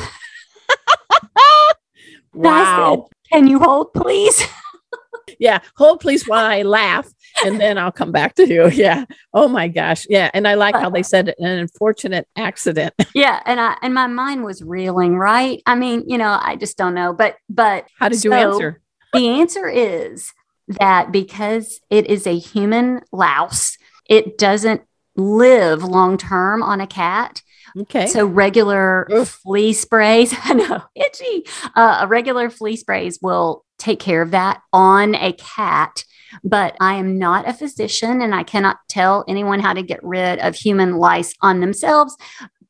wow. 2.35 3.09
Said, 3.09 3.33
Can 3.33 3.47
you 3.49 3.59
hold, 3.59 3.93
please? 3.95 4.45
yeah, 5.39 5.61
hold, 5.77 6.01
please, 6.01 6.29
while 6.29 6.45
I 6.45 6.63
laugh 6.63 7.09
and 7.45 7.61
then 7.61 7.79
I'll 7.79 7.93
come 7.93 8.13
back 8.13 8.35
to 8.37 8.49
you. 8.49 8.71
Yeah. 8.83 9.05
Oh 9.33 9.49
my 9.49 9.69
gosh. 9.69 10.07
Yeah. 10.09 10.31
And 10.35 10.49
I 10.49 10.55
like 10.55 10.75
how 10.75 10.91
they 10.91 11.05
said 11.05 11.29
it, 11.29 11.37
an 11.39 11.47
unfortunate 11.47 12.27
accident. 12.37 12.95
yeah. 13.15 13.41
And 13.45 13.61
I 13.61 13.77
and 13.83 13.95
my 13.95 14.07
mind 14.09 14.45
was 14.45 14.63
reeling, 14.63 15.17
right? 15.17 15.63
I 15.67 15.75
mean, 15.77 16.05
you 16.09 16.19
know, 16.19 16.39
I 16.41 16.57
just 16.57 16.77
don't 16.77 16.95
know. 16.95 17.13
But 17.13 17.37
but 17.49 17.87
how 17.99 18.09
did 18.09 18.21
so 18.21 18.29
you 18.29 18.35
answer? 18.35 18.81
the 19.13 19.29
answer 19.29 19.69
is 19.69 20.33
that 20.69 21.13
because 21.13 21.81
it 21.91 22.07
is 22.07 22.27
a 22.27 22.37
human 22.37 23.03
louse, 23.13 23.77
it 24.09 24.39
doesn't 24.39 24.83
live 25.17 25.85
long 25.85 26.17
term 26.17 26.63
on 26.63 26.81
a 26.81 26.87
cat. 26.87 27.43
Okay. 27.79 28.07
So 28.07 28.27
regular 28.27 29.07
Oof. 29.13 29.29
flea 29.29 29.73
sprays, 29.73 30.35
I 30.45 30.55
know, 30.55 30.83
itchy. 30.95 31.47
Uh, 31.75 32.01
a 32.03 32.07
regular 32.07 32.51
flea 32.51 32.77
sprays 32.77 33.19
will 33.23 33.65
take 33.79 34.01
care 34.01 34.23
of 34.23 34.33
that 34.33 34.63
on 34.73 35.15
a 35.15 35.33
cat 35.33 36.05
but 36.45 36.77
I 36.81 36.95
am 36.95 37.19
not 37.19 37.49
a 37.49 37.53
physician 37.53 38.21
and 38.23 38.35
I 38.35 38.43
cannot 38.43 38.79
tell 38.89 39.25
anyone 39.29 39.61
how 39.61 39.73
to 39.73 39.83
get 39.83 40.03
rid 40.03 40.39
of 40.39 40.55
human 40.55 40.97
lice 40.97 41.35
on 41.41 41.61
themselves. 41.61 42.17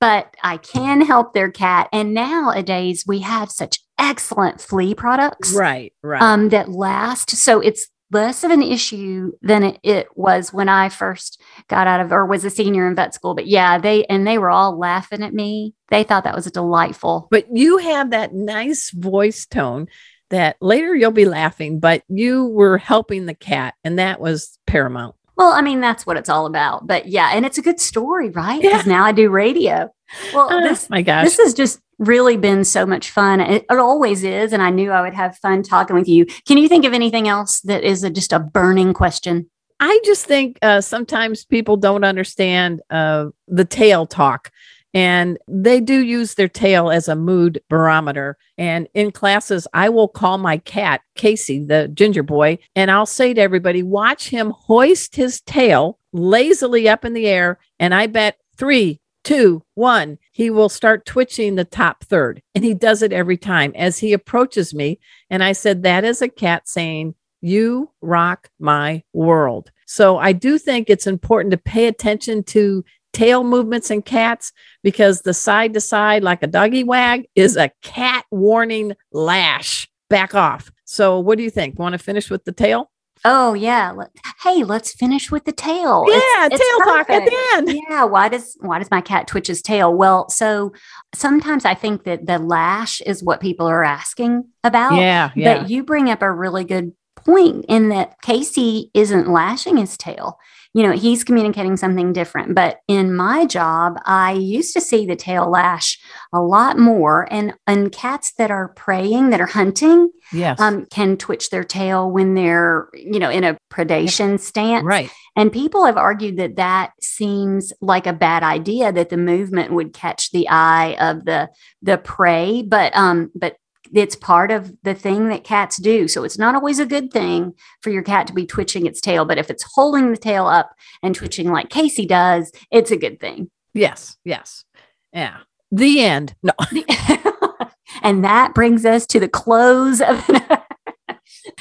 But 0.00 0.36
I 0.42 0.56
can 0.56 1.00
help 1.00 1.32
their 1.32 1.50
cat. 1.50 1.88
And 1.92 2.12
nowadays 2.12 3.04
we 3.06 3.20
have 3.20 3.52
such 3.52 3.78
excellent 3.98 4.60
flea 4.60 4.94
products. 4.94 5.52
Right, 5.52 5.92
right. 6.02 6.20
Um, 6.20 6.48
that 6.48 6.68
last. 6.68 7.30
So 7.30 7.60
it's 7.60 7.88
less 8.12 8.44
of 8.44 8.50
an 8.50 8.62
issue 8.62 9.32
than 9.40 9.62
it, 9.62 9.80
it, 9.82 10.06
was 10.14 10.52
when 10.52 10.68
I 10.68 10.90
first 10.90 11.40
got 11.68 11.86
out 11.86 12.00
of 12.00 12.12
or 12.12 12.26
was 12.26 12.44
a 12.44 12.50
senior 12.50 12.86
in 12.86 12.94
vet 12.94 13.14
school. 13.14 13.34
But 13.34 13.46
yeah, 13.46 13.78
they 13.78 14.04
and 14.04 14.26
they 14.26 14.38
were 14.38 14.50
all 14.50 14.78
laughing 14.78 15.22
at 15.22 15.32
me. 15.32 15.74
They 15.88 16.04
thought 16.04 16.24
that 16.24 16.34
was 16.34 16.46
delightful. 16.46 17.28
But 17.30 17.46
you 17.52 17.78
have 17.78 18.10
that 18.10 18.34
nice 18.34 18.90
voice 18.90 19.46
tone 19.46 19.88
that 20.32 20.56
later 20.60 20.94
you'll 20.94 21.12
be 21.12 21.24
laughing, 21.26 21.78
but 21.78 22.02
you 22.08 22.46
were 22.46 22.78
helping 22.78 23.26
the 23.26 23.34
cat, 23.34 23.74
and 23.84 23.98
that 23.98 24.20
was 24.20 24.58
paramount. 24.66 25.14
Well, 25.36 25.52
I 25.52 25.62
mean, 25.62 25.80
that's 25.80 26.04
what 26.04 26.16
it's 26.16 26.28
all 26.28 26.46
about. 26.46 26.86
But 26.86 27.06
yeah, 27.06 27.30
and 27.32 27.46
it's 27.46 27.58
a 27.58 27.62
good 27.62 27.80
story, 27.80 28.30
right? 28.30 28.60
Because 28.60 28.86
yeah. 28.86 28.92
now 28.92 29.04
I 29.04 29.12
do 29.12 29.30
radio. 29.30 29.92
Well, 30.34 30.48
oh, 30.50 30.62
this, 30.62 30.90
my 30.90 31.02
gosh, 31.02 31.24
this 31.24 31.38
has 31.38 31.54
just 31.54 31.80
really 31.98 32.36
been 32.36 32.64
so 32.64 32.84
much 32.84 33.10
fun. 33.10 33.40
It, 33.40 33.64
it, 33.70 33.78
always 33.78 34.24
is, 34.24 34.52
and 34.52 34.62
I 34.62 34.70
knew 34.70 34.90
I 34.90 35.00
would 35.00 35.14
have 35.14 35.38
fun 35.38 35.62
talking 35.62 35.96
with 35.96 36.08
you. 36.08 36.26
Can 36.46 36.58
you 36.58 36.68
think 36.68 36.84
of 36.84 36.92
anything 36.92 37.28
else 37.28 37.60
that 37.60 37.84
is 37.84 38.04
a, 38.04 38.10
just 38.10 38.32
a 38.32 38.38
burning 38.38 38.92
question? 38.92 39.48
I 39.80 40.00
just 40.04 40.26
think 40.26 40.58
uh, 40.62 40.80
sometimes 40.80 41.44
people 41.44 41.76
don't 41.76 42.04
understand 42.04 42.82
uh, 42.90 43.26
the 43.48 43.64
tail 43.64 44.06
talk. 44.06 44.50
And 44.94 45.38
they 45.48 45.80
do 45.80 46.04
use 46.04 46.34
their 46.34 46.48
tail 46.48 46.90
as 46.90 47.08
a 47.08 47.16
mood 47.16 47.62
barometer. 47.68 48.36
And 48.58 48.88
in 48.94 49.10
classes, 49.10 49.66
I 49.72 49.88
will 49.88 50.08
call 50.08 50.38
my 50.38 50.58
cat, 50.58 51.00
Casey, 51.14 51.64
the 51.64 51.88
ginger 51.88 52.22
boy, 52.22 52.58
and 52.76 52.90
I'll 52.90 53.06
say 53.06 53.32
to 53.34 53.40
everybody, 53.40 53.82
watch 53.82 54.28
him 54.28 54.50
hoist 54.50 55.16
his 55.16 55.40
tail 55.40 55.98
lazily 56.12 56.88
up 56.88 57.04
in 57.04 57.14
the 57.14 57.26
air. 57.26 57.58
And 57.78 57.94
I 57.94 58.06
bet 58.06 58.36
three, 58.56 59.00
two, 59.24 59.62
one, 59.74 60.18
he 60.30 60.50
will 60.50 60.68
start 60.68 61.06
twitching 61.06 61.54
the 61.54 61.64
top 61.64 62.04
third. 62.04 62.42
And 62.54 62.64
he 62.64 62.74
does 62.74 63.02
it 63.02 63.12
every 63.12 63.36
time 63.36 63.72
as 63.74 63.98
he 63.98 64.12
approaches 64.12 64.74
me. 64.74 64.98
And 65.30 65.42
I 65.42 65.52
said, 65.52 65.82
That 65.82 66.04
is 66.04 66.20
a 66.20 66.28
cat 66.28 66.68
saying, 66.68 67.14
You 67.40 67.90
rock 68.02 68.50
my 68.58 69.02
world. 69.12 69.70
So 69.86 70.18
I 70.18 70.32
do 70.32 70.58
think 70.58 70.88
it's 70.88 71.06
important 71.06 71.52
to 71.52 71.58
pay 71.58 71.86
attention 71.86 72.44
to 72.44 72.84
tail 73.12 73.44
movements 73.44 73.90
in 73.90 74.02
cats 74.02 74.52
because 74.82 75.22
the 75.22 75.34
side 75.34 75.74
to 75.74 75.80
side, 75.80 76.22
like 76.22 76.42
a 76.42 76.46
doggy 76.46 76.84
wag, 76.84 77.26
is 77.34 77.56
a 77.56 77.70
cat 77.82 78.24
warning 78.30 78.94
lash. 79.12 79.88
Back 80.08 80.34
off. 80.34 80.70
So, 80.84 81.18
what 81.18 81.38
do 81.38 81.44
you 81.44 81.50
think? 81.50 81.78
Want 81.78 81.94
to 81.94 81.98
finish 81.98 82.28
with 82.28 82.44
the 82.44 82.52
tail? 82.52 82.90
Oh 83.24 83.54
yeah. 83.54 83.94
Hey, 84.42 84.64
let's 84.64 84.92
finish 84.94 85.30
with 85.30 85.44
the 85.44 85.52
tail. 85.52 86.04
Yeah, 86.08 86.48
it's, 86.50 86.58
tail 86.58 86.78
talk 86.80 87.08
at 87.08 87.24
the 87.24 87.36
end. 87.54 87.80
Yeah. 87.88 88.04
Why 88.04 88.28
does 88.28 88.56
why 88.60 88.78
does 88.78 88.90
my 88.90 89.00
cat 89.00 89.28
twitch 89.28 89.46
his 89.46 89.62
tail? 89.62 89.94
Well, 89.94 90.28
so 90.28 90.72
sometimes 91.14 91.64
I 91.64 91.74
think 91.74 92.04
that 92.04 92.26
the 92.26 92.38
lash 92.38 93.00
is 93.02 93.22
what 93.22 93.40
people 93.40 93.66
are 93.66 93.84
asking 93.84 94.44
about. 94.64 94.96
Yeah. 94.96 95.30
Yeah. 95.36 95.58
But 95.58 95.70
you 95.70 95.84
bring 95.84 96.10
up 96.10 96.20
a 96.20 96.32
really 96.32 96.64
good 96.64 96.92
point 97.14 97.64
in 97.68 97.90
that 97.90 98.20
Casey 98.22 98.90
isn't 98.92 99.30
lashing 99.30 99.76
his 99.76 99.96
tail 99.96 100.38
you 100.74 100.82
know, 100.82 100.92
he's 100.92 101.22
communicating 101.24 101.76
something 101.76 102.12
different. 102.12 102.54
But 102.54 102.80
in 102.88 103.14
my 103.14 103.44
job, 103.44 103.98
I 104.06 104.32
used 104.32 104.72
to 104.74 104.80
see 104.80 105.04
the 105.04 105.16
tail 105.16 105.50
lash 105.50 105.98
a 106.32 106.40
lot 106.40 106.78
more. 106.78 107.28
And, 107.30 107.54
and 107.66 107.92
cats 107.92 108.32
that 108.38 108.50
are 108.50 108.68
preying, 108.68 109.30
that 109.30 109.40
are 109.40 109.46
hunting, 109.46 110.10
yes. 110.32 110.58
um, 110.58 110.86
can 110.86 111.18
twitch 111.18 111.50
their 111.50 111.64
tail 111.64 112.10
when 112.10 112.34
they're, 112.34 112.88
you 112.94 113.18
know, 113.18 113.30
in 113.30 113.44
a 113.44 113.58
predation 113.70 114.40
stance. 114.40 114.84
Right. 114.84 115.10
And 115.36 115.52
people 115.52 115.84
have 115.84 115.96
argued 115.96 116.36
that 116.38 116.56
that 116.56 116.92
seems 117.00 117.72
like 117.80 118.06
a 118.06 118.12
bad 118.12 118.42
idea 118.42 118.92
that 118.92 119.08
the 119.08 119.16
movement 119.16 119.72
would 119.72 119.92
catch 119.92 120.30
the 120.30 120.48
eye 120.48 120.96
of 121.00 121.24
the 121.24 121.48
the 121.80 121.98
prey, 121.98 122.62
but 122.62 122.94
um 122.94 123.30
but 123.34 123.56
it's 123.92 124.16
part 124.16 124.50
of 124.50 124.72
the 124.82 124.94
thing 124.94 125.28
that 125.28 125.44
cats 125.44 125.76
do. 125.76 126.08
So 126.08 126.24
it's 126.24 126.38
not 126.38 126.54
always 126.54 126.78
a 126.78 126.86
good 126.86 127.12
thing 127.12 127.54
for 127.80 127.90
your 127.90 128.02
cat 128.02 128.26
to 128.28 128.32
be 128.32 128.46
twitching 128.46 128.86
its 128.86 129.00
tail, 129.00 129.24
but 129.24 129.38
if 129.38 129.50
it's 129.50 129.64
holding 129.74 130.10
the 130.10 130.16
tail 130.16 130.46
up 130.46 130.74
and 131.02 131.14
twitching 131.14 131.50
like 131.50 131.68
Casey 131.68 132.06
does, 132.06 132.50
it's 132.70 132.90
a 132.90 132.96
good 132.96 133.20
thing. 133.20 133.50
Yes, 133.74 134.16
yes. 134.24 134.64
Yeah. 135.12 135.38
The 135.70 136.02
end. 136.02 136.34
No. 136.42 136.52
and 138.02 138.24
that 138.24 138.54
brings 138.54 138.84
us 138.84 139.06
to 139.06 139.20
the 139.20 139.28
close 139.28 140.00
of 140.00 140.26
the 140.26 140.60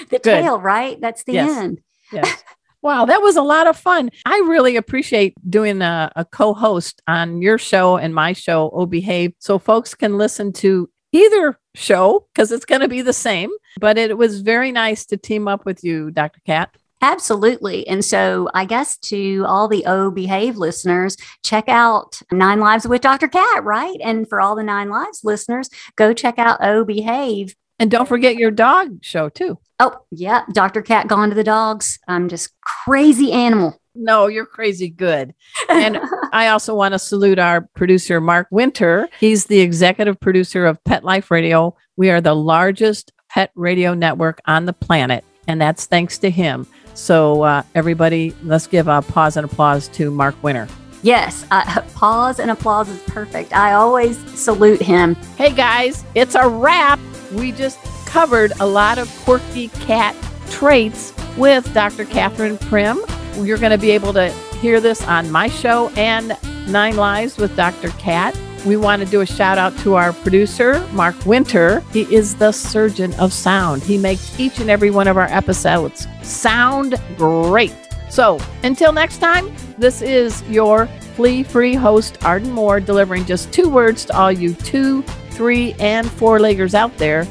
good. 0.10 0.24
tail, 0.24 0.60
right? 0.60 1.00
That's 1.02 1.24
the 1.24 1.34
yes. 1.34 1.58
end. 1.58 1.82
Yes. 2.12 2.44
Wow, 2.82 3.06
that 3.06 3.22
was 3.22 3.36
a 3.36 3.44
lot 3.44 3.68
of 3.68 3.78
fun. 3.78 4.10
I 4.26 4.38
really 4.48 4.76
appreciate 4.76 5.36
doing 5.48 5.84
a, 5.84 6.12
a 6.16 6.26
co 6.26 6.56
host 6.56 7.00
on 7.08 7.42
your 7.42 7.60
show 7.60 7.98
and 7.98 8.16
my 8.16 8.34
show, 8.34 8.72
Oh 8.74 8.88
Behave, 8.88 9.34
so 9.38 9.60
folks 9.60 9.94
can 9.94 10.18
listen 10.18 10.52
to 10.54 10.90
either 11.12 11.60
show 11.76 12.28
because 12.34 12.52
it's 12.52 12.66
going 12.66 12.82
to 12.82 12.88
be 12.88 13.02
the 13.02 13.14
same. 13.14 13.50
But 13.80 13.98
it 13.98 14.18
was 14.18 14.42
very 14.42 14.72
nice 14.72 15.06
to 15.08 15.18
team 15.18 15.48
up 15.48 15.66
with 15.66 15.84
you, 15.84 16.12
Dr. 16.12 16.42
Cat. 16.46 16.76
Absolutely. 17.02 17.88
And 17.88 18.06
so 18.06 18.48
I 18.54 18.66
guess 18.66 18.98
to 18.98 19.44
all 19.48 19.68
the 19.68 19.86
O 19.86 20.12
Behave 20.12 20.58
listeners, 20.58 21.18
check 21.44 21.68
out 21.68 22.22
Nine 22.32 22.60
Lives 22.60 22.88
with 22.88 23.02
Dr. 23.02 23.28
Cat, 23.28 23.64
right? 23.64 23.98
And 24.04 24.30
for 24.30 24.40
all 24.40 24.56
the 24.56 24.64
Nine 24.64 24.90
Lives 24.90 25.22
listeners, 25.24 25.70
go 25.96 26.14
check 26.14 26.38
out 26.38 26.64
O 26.64 26.86
Behave. 26.86 27.56
And 27.80 27.90
don't 27.90 28.08
forget 28.08 28.36
your 28.36 28.52
dog 28.52 29.04
show 29.04 29.30
too. 29.30 29.58
Oh, 29.80 29.98
yeah. 30.12 30.44
Dr. 30.54 30.84
Cat 30.84 31.08
Gone 31.08 31.30
to 31.30 31.36
the 31.36 31.44
Dogs. 31.44 31.98
I'm 32.08 32.30
just 32.30 32.52
crazy 32.62 33.32
animal. 33.32 33.81
No, 33.94 34.28
you're 34.28 34.46
crazy 34.46 34.90
good. 34.90 35.34
And 35.70 36.00
I 36.32 36.48
also 36.48 36.74
want 36.76 36.94
to 36.94 37.00
salute 37.00 37.40
our 37.40 37.62
producer, 37.76 38.22
Mark 38.22 38.48
Winter. 38.52 39.10
He's 39.20 39.46
the 39.46 39.60
executive 39.60 40.20
producer 40.20 40.66
of 40.66 40.84
Pet 40.84 41.04
Life 41.04 41.32
Radio. 41.32 41.76
We 41.98 42.10
are 42.10 42.22
the 42.22 42.36
largest 42.36 43.12
pet 43.30 43.52
radio 43.56 43.94
network 43.94 44.40
on 44.46 44.66
the 44.66 44.74
planet, 44.74 45.24
and 45.48 45.60
that's 45.60 45.86
thanks 45.86 46.18
to 46.20 46.30
him. 46.30 46.68
So, 46.94 47.44
uh, 47.44 47.64
everybody, 47.76 48.36
let's 48.44 48.68
give 48.68 48.88
a 48.88 49.02
pause 49.02 49.38
and 49.38 49.46
applause 49.46 49.88
to 49.90 50.12
Mark 50.12 50.42
Winter. 50.44 50.68
Yes, 51.04 51.46
uh, 51.50 51.82
pause 51.96 52.40
and 52.40 52.52
applause 52.52 52.88
is 52.90 53.00
perfect. 53.08 53.54
I 53.54 53.74
always 53.74 54.18
salute 54.40 54.82
him. 54.82 55.16
Hey 55.36 55.52
guys, 55.52 56.04
it's 56.14 56.36
a 56.36 56.48
wrap. 56.48 57.00
We 57.34 57.52
just 57.52 57.80
covered 58.06 58.52
a 58.60 58.68
lot 58.68 58.98
of 59.00 59.10
quirky 59.24 59.70
cat 59.70 60.16
traits 60.50 61.14
with 61.38 61.74
Dr. 61.74 62.06
Catherine 62.06 62.58
Primm. 62.58 63.00
You're 63.38 63.58
going 63.58 63.72
to 63.72 63.78
be 63.78 63.92
able 63.92 64.14
to 64.14 64.30
hear 64.60 64.80
this 64.80 65.02
on 65.08 65.32
my 65.32 65.48
show 65.48 65.90
and 65.96 66.38
Nine 66.68 66.96
Lives 66.96 67.38
with 67.38 67.56
Dr. 67.56 67.90
Cat. 67.92 68.38
We 68.66 68.78
want 68.78 69.02
to 69.02 69.08
do 69.08 69.22
a 69.22 69.26
shout 69.26 69.58
out 69.58 69.76
to 69.80 69.96
our 69.96 70.14
producer, 70.14 70.88
Mark 70.92 71.26
Winter. 71.26 71.80
He 71.92 72.02
is 72.14 72.36
the 72.36 72.52
surgeon 72.52 73.14
of 73.16 73.34
sound. 73.34 73.82
He 73.82 73.98
makes 73.98 74.40
each 74.40 74.60
and 74.60 74.70
every 74.70 74.92
one 74.92 75.08
of 75.08 75.18
our 75.18 75.26
episodes 75.26 76.08
sound 76.22 77.02
great. 77.18 77.76
So 78.10 78.40
until 78.64 78.92
next 78.92 79.18
time, 79.18 79.52
this 79.78 80.02
is 80.02 80.44
your 80.44 80.88
flea 81.16 81.44
free 81.44 81.74
host, 81.74 82.24
Arden 82.24 82.52
Moore, 82.52 82.80
delivering 82.80 83.26
just 83.26 83.52
two 83.52 83.70
words 83.70 84.06
to 84.06 84.18
all 84.18 84.32
you 84.32 84.54
two, 84.54 85.02
three, 85.32 85.74
and 85.80 86.10
four 86.10 86.38
leggers 86.38 86.74
out 86.74 86.96
there. 86.98 87.26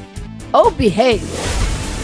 Oh, 0.53 0.71
behave. 0.71 1.21